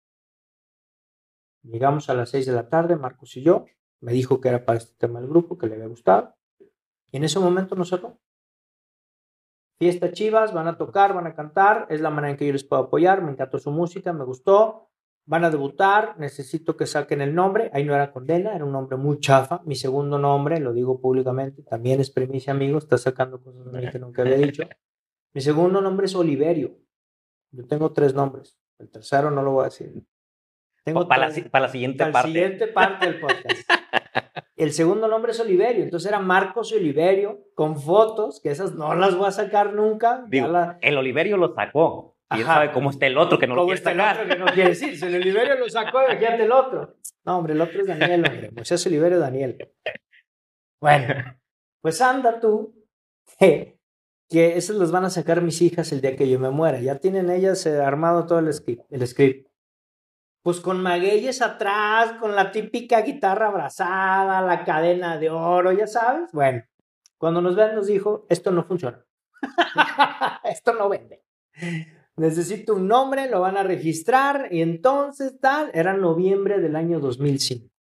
[1.63, 3.67] Llegamos a las seis de la tarde, Marcos y yo.
[4.01, 6.35] Me dijo que era para este tema del grupo, que le había gustado.
[7.11, 8.19] Y en ese momento nos cerró.
[9.79, 12.65] Fiesta Chivas, van a tocar, van a cantar, es la manera en que yo les
[12.65, 14.92] puedo apoyar, me encantó su música, me gustó,
[15.25, 18.97] van a debutar, necesito que saquen el nombre, ahí no era condena, era un nombre
[18.97, 23.93] muy chafa, mi segundo nombre, lo digo públicamente, también es premisa, amigo, está sacando cosas
[23.93, 24.65] que nunca había dicho.
[25.33, 26.77] Mi segundo nombre es Oliverio,
[27.51, 30.05] yo tengo tres nombres, el tercero no lo voy a decir.
[30.85, 32.29] Tengo para, la, para la siguiente para parte.
[32.29, 33.71] La siguiente parte del podcast.
[34.57, 38.95] El segundo nombre es Oliverio, entonces era Marcos y Oliverio con fotos, que esas no
[38.95, 40.25] las voy a sacar nunca.
[40.81, 42.12] El Oliverio lo sacó.
[42.39, 44.17] Y sabe cómo está el otro que no lo quiere sacar.
[44.17, 44.99] El otro que no quiere decir.
[44.99, 46.97] Si el Oliverio lo sacó, fíjate el otro.
[47.25, 48.51] No, hombre, el otro es Daniel, hombre.
[48.51, 49.73] Moisés Oliverio Daniel.
[50.81, 51.39] Bueno,
[51.81, 52.75] pues anda tú,
[53.39, 53.79] que,
[54.29, 56.81] que esos los van a sacar mis hijas el día que yo me muera.
[56.81, 58.85] Ya tienen ellas eh, armado todo el script.
[58.91, 59.53] El script
[60.43, 66.33] pues con magueyes atrás, con la típica guitarra abrazada, la cadena de oro, ya sabes.
[66.33, 66.65] Bueno,
[67.17, 69.05] cuando nos ven nos dijo, esto no funciona.
[70.45, 71.23] esto no vende.
[72.17, 77.73] Necesito un nombre, lo van a registrar y entonces tal, era noviembre del año 2005.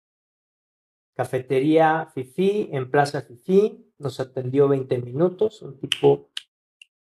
[1.13, 6.31] Cafetería Fifi en Plaza Fifi, nos atendió 20 minutos, un tipo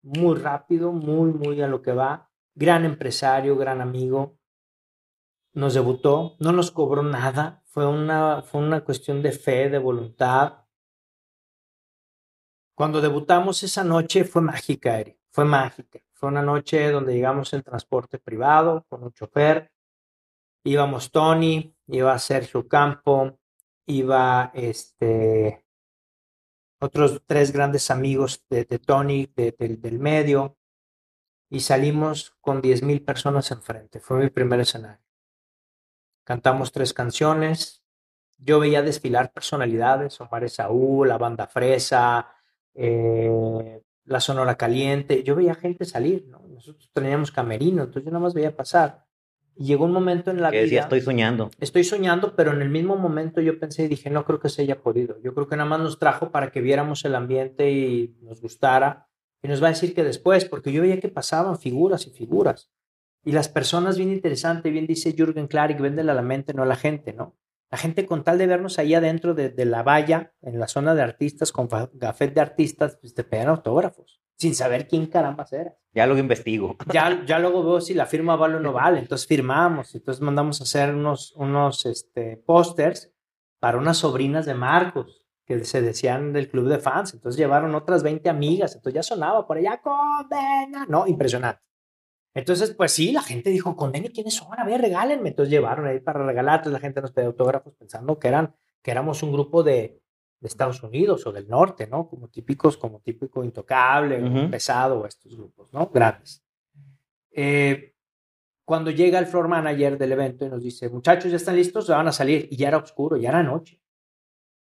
[0.01, 4.39] muy rápido, muy, muy a lo que va, gran empresario, gran amigo,
[5.53, 10.65] nos debutó, no nos cobró nada, fue una, fue una cuestión de fe, de voluntad.
[12.75, 15.99] Cuando debutamos esa noche fue mágica, Eri, fue mágica.
[16.21, 19.71] Fue una noche donde llegamos en transporte privado con un chofer.
[20.63, 23.39] Íbamos Tony, iba Sergio Campo,
[23.87, 25.65] iba este,
[26.79, 30.57] otros tres grandes amigos de, Tony del medio
[31.49, 33.99] y salimos con 10 mil personas enfrente.
[33.99, 35.03] Fue mi primer escenario
[36.23, 37.83] cantamos tres canciones.
[38.37, 42.33] Yo veía desfilar personalidades, Omar Saúl, la banda Fresa,
[42.73, 45.23] eh, la Sonora Caliente.
[45.23, 46.41] Yo veía gente salir, ¿no?
[46.47, 49.05] Nosotros teníamos camerino, entonces yo nada más veía pasar.
[49.55, 51.51] Y llegó un momento en la que Decía, estoy soñando.
[51.59, 54.61] Estoy soñando, pero en el mismo momento yo pensé y dije, no creo que se
[54.61, 55.19] haya podido.
[55.21, 59.07] Yo creo que nada más nos trajo para que viéramos el ambiente y nos gustara.
[59.43, 62.71] Y nos va a decir que después, porque yo veía que pasaban figuras y figuras.
[63.23, 66.67] Y las personas, bien interesante, bien dice Jürgen Klarik, véndele a la mente, no a
[66.67, 67.35] la gente, ¿no?
[67.71, 71.01] La gente con tal de vernos ahí adentro de, la valla, en la zona de
[71.01, 75.73] artistas, con gafet de artistas, pues te pegan autógrafos, sin saber quién caramba era.
[75.93, 76.75] Ya luego investigo.
[76.93, 80.59] Ya, ya luego veo si la firma vale o no vale, entonces firmamos, entonces mandamos
[80.59, 83.13] a hacer unos, unos este, pósters
[83.59, 88.03] para unas sobrinas de Marcos, que se decían del club de fans, entonces llevaron otras
[88.03, 91.61] 20 amigas, entonces ya sonaba por allá, condena, no, impresionante.
[92.33, 94.47] Entonces, pues sí, la gente dijo, condene, ¿quiénes son?
[94.57, 95.29] A ver, regálenme.
[95.29, 98.91] Entonces llevaron ahí para regalar, entonces la gente nos pidió autógrafos pensando que eran, que
[98.91, 100.01] éramos un grupo de,
[100.41, 102.09] de Estados Unidos o del norte, ¿no?
[102.09, 105.87] Como típicos, como típico intocable, pesado, estos grupos, ¿no?
[105.93, 106.43] Grandes.
[107.31, 107.93] Eh,
[108.65, 112.07] cuando llega el floor manager del evento y nos dice, muchachos, ya están listos, van
[112.07, 112.47] a salir.
[112.49, 113.81] Y ya era oscuro, ya era noche.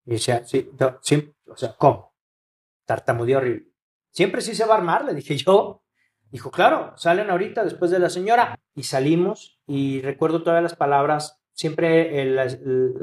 [0.05, 2.15] Y decía, sí, sí, o sea, ¿cómo?
[2.85, 3.69] Tartamudeó horrible.
[4.11, 5.83] Siempre sí se va a armar, le dije yo.
[6.31, 8.59] Dijo, claro, salen ahorita después de la señora.
[8.75, 12.39] Y salimos y recuerdo todas las palabras, siempre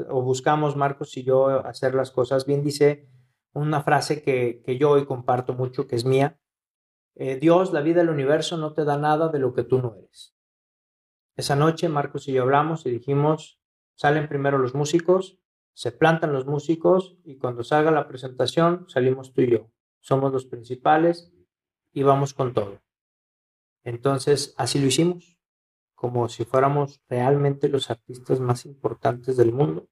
[0.08, 2.46] o buscamos Marcos y yo hacer las cosas.
[2.46, 3.06] Bien dice
[3.52, 6.40] una frase que, yo hoy comparto mucho, que es mía.
[7.16, 9.94] Eh, Dios, la vida del universo no te da nada de lo que tú no
[9.96, 10.34] eres.
[11.36, 13.60] Esa noche Marcos y yo hablamos y dijimos,
[13.94, 15.38] salen primero los músicos,
[15.72, 19.70] se plantan los músicos y cuando salga la presentación salimos tú y yo.
[20.00, 21.32] Somos los principales
[21.92, 22.80] y vamos con todo.
[23.88, 25.38] Entonces, así lo hicimos,
[25.94, 29.88] como si fuéramos realmente los artistas más importantes del mundo.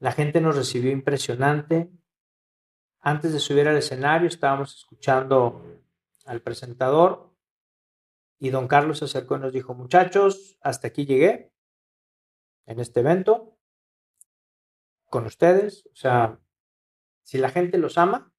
[0.00, 1.90] La gente nos recibió impresionante.
[3.00, 5.62] Antes de subir al escenario estábamos escuchando
[6.26, 7.34] al presentador
[8.38, 11.54] y don Carlos se acercó y nos dijo, muchachos, hasta aquí llegué.
[12.66, 13.56] en este evento
[15.08, 15.86] con ustedes.
[15.86, 16.38] O sea,
[17.22, 18.30] si la gente los ama,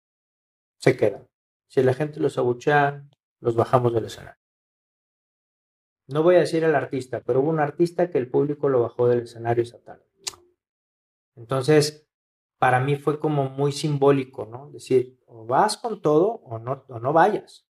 [0.77, 1.27] se quedan.
[1.65, 3.07] Si la gente los abuchea,
[3.39, 4.41] los bajamos del escenario.
[6.07, 9.07] No voy a decir el artista, pero hubo un artista que el público lo bajó
[9.07, 10.05] del escenario esa tarde.
[11.35, 12.07] Entonces,
[12.59, 14.69] para mí fue como muy simbólico, ¿no?
[14.71, 17.67] Decir, o vas con todo o no, o no vayas.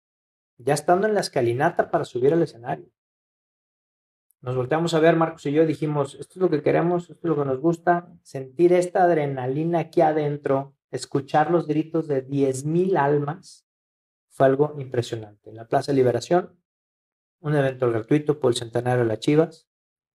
[0.58, 2.90] Ya estando en la escalinata para subir al escenario.
[4.42, 7.30] Nos volteamos a ver, Marcos y yo, dijimos, esto es lo que queremos, esto es
[7.30, 13.68] lo que nos gusta, sentir esta adrenalina aquí adentro, escuchar los gritos de 10.000 almas,
[14.32, 15.50] fue algo impresionante.
[15.50, 16.58] En la Plaza de Liberación,
[17.40, 19.68] un evento gratuito por el centenario de las Chivas,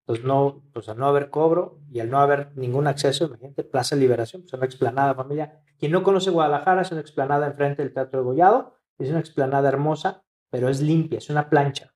[0.05, 3.97] pues no, pues al no haber cobro y al no haber ningún acceso, imagínate, Plaza
[3.97, 5.61] Liberación, pues una explanada familia.
[5.79, 9.69] Quien no conoce Guadalajara, es una explanada enfrente del Teatro de Gollado, es una explanada
[9.69, 11.93] hermosa, pero es limpia, es una plancha.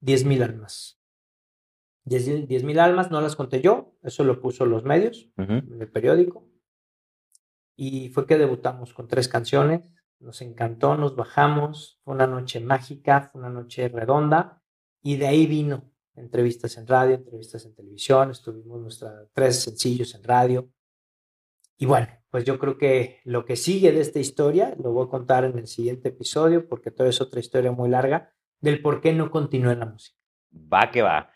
[0.00, 1.00] Diez mil almas.
[2.04, 6.48] Diez mil almas, no las conté yo, eso lo puso los medios, en el periódico.
[7.76, 13.22] Y fue que debutamos con tres canciones, nos encantó, nos bajamos, fue una noche mágica,
[13.30, 14.62] fue una noche redonda,
[15.02, 20.24] y de ahí vino entrevistas en radio, entrevistas en televisión, estuvimos nuestras tres sencillos en
[20.24, 20.70] radio.
[21.78, 25.10] Y bueno, pues yo creo que lo que sigue de esta historia lo voy a
[25.10, 29.12] contar en el siguiente episodio, porque todo es otra historia muy larga del por qué
[29.12, 30.18] no continúa en la música.
[30.52, 31.30] Va que va.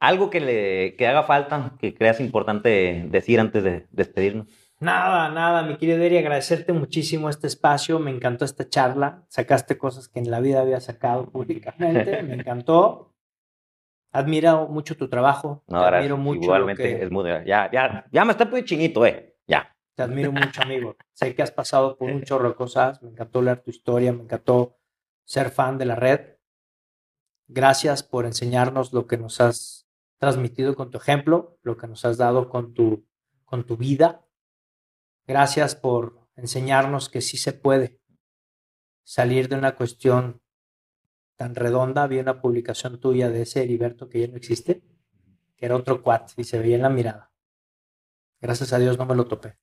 [0.00, 4.48] Algo que le que haga falta, que creas importante decir antes de despedirnos.
[4.82, 10.08] Nada, nada, mi querido Eri, agradecerte muchísimo este espacio, me encantó esta charla, sacaste cosas
[10.08, 13.14] que en la vida había sacado públicamente, me encantó.
[14.10, 15.62] Admiro mucho tu trabajo.
[15.68, 16.42] No, te admiro mucho.
[16.42, 17.28] Igualmente es muy.
[17.46, 19.36] Ya, ya, ya me está muy chinito, eh.
[19.46, 19.72] Ya.
[19.94, 20.96] Te admiro mucho, amigo.
[21.12, 23.00] sé que has pasado por un chorro de cosas.
[23.02, 24.76] Me encantó leer tu historia, me encantó
[25.24, 26.38] ser fan de la red.
[27.46, 29.86] Gracias por enseñarnos lo que nos has
[30.18, 33.06] transmitido con tu ejemplo, lo que nos has dado con tu,
[33.44, 34.21] con tu vida.
[35.26, 38.00] Gracias por enseñarnos que sí se puede
[39.04, 40.42] salir de una cuestión
[41.36, 44.82] tan redonda, vi una publicación tuya de ese Heriberto que ya no existe,
[45.56, 47.32] que era otro cuat y se veía en la mirada.
[48.40, 49.58] Gracias a Dios no me lo topé.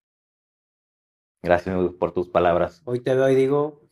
[1.41, 2.81] Gracias por tus palabras.
[2.85, 3.89] Hoy te veo y digo,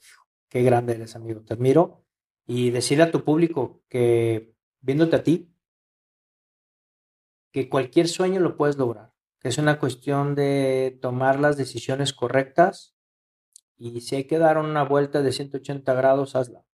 [0.49, 2.03] qué grande eres, amigo, te admiro.
[2.45, 5.53] Y decirle a tu público que, viéndote a ti,
[7.51, 9.13] que cualquier sueño lo puedes lograr,
[9.47, 12.95] es una cuestión de tomar las decisiones correctas
[13.77, 16.67] y si hay que dar una vuelta de 180 grados, hazla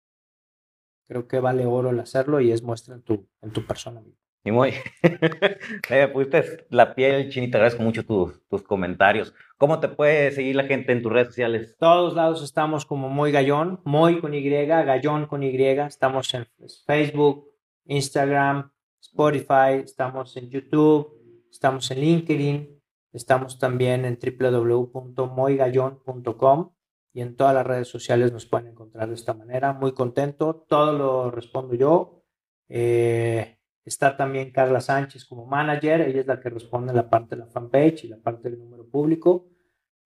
[1.07, 4.01] creo que vale oro el hacerlo y es muestra en tu, en tu persona.
[4.45, 4.73] Y muy,
[5.89, 9.33] me pusiste la piel chinita, agradezco mucho tus, tus comentarios.
[9.57, 11.75] ¿Cómo te puede seguir la gente en tus redes sociales?
[11.79, 15.55] Todos lados estamos como Muy Gallón, Muy con Y, Gallón con Y.
[15.55, 16.45] Estamos en
[16.85, 17.47] Facebook,
[17.85, 21.22] Instagram, Spotify, estamos en YouTube,
[21.53, 22.81] estamos en LinkedIn,
[23.11, 26.73] estamos también en www.moygallón.com
[27.13, 29.71] y en todas las redes sociales nos pueden encontrar de esta manera.
[29.71, 32.23] Muy contento, todo lo respondo yo.
[32.67, 37.43] Eh, está también Carla Sánchez como manager, ella es la que responde la parte de
[37.43, 39.45] la fanpage y la parte del número público.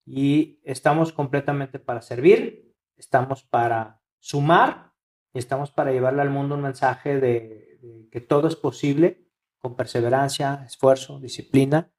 [0.05, 4.91] Y estamos completamente para servir, estamos para sumar
[5.33, 7.79] y estamos para llevarle al mundo un mensaje de,
[8.11, 9.26] que todo es posible
[9.59, 11.91] con perseverancia, esfuerzo, disciplina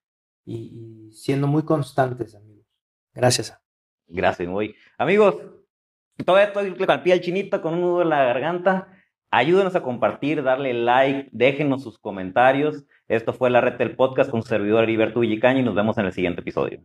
[0.44, 2.66] y, y siendo muy constantes, amigos.
[3.12, 3.58] Gracias.
[4.06, 4.74] Gracias, muy.
[4.96, 5.36] Amigos,
[6.24, 8.88] todavía estoy con el pie al chinito, con un nudo en la garganta.
[9.30, 12.84] Ayúdenos a compartir, darle like, déjenos sus comentarios.
[13.08, 16.06] Esto fue la red del podcast con su servidor Heriberto Villicaña y nos vemos en
[16.06, 16.82] el siguiente episodio.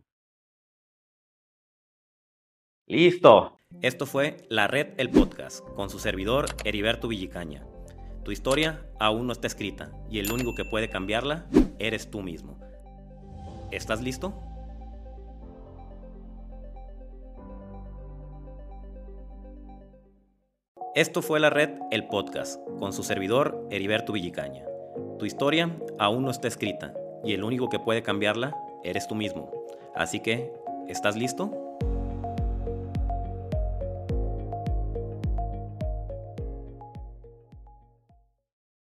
[2.86, 3.58] Listo.
[3.82, 7.73] Esto fue La Red El Podcast con su servidor Heriberto Villicaña.
[8.24, 11.44] Tu historia aún no está escrita y el único que puede cambiarla
[11.78, 12.58] eres tú mismo.
[13.70, 14.32] ¿Estás listo?
[20.94, 24.64] Esto fue la red El Podcast, con su servidor Heriberto Villicaña.
[25.18, 26.94] Tu historia aún no está escrita
[27.24, 29.50] y el único que puede cambiarla eres tú mismo.
[29.94, 30.50] Así que,
[30.88, 31.63] ¿estás listo?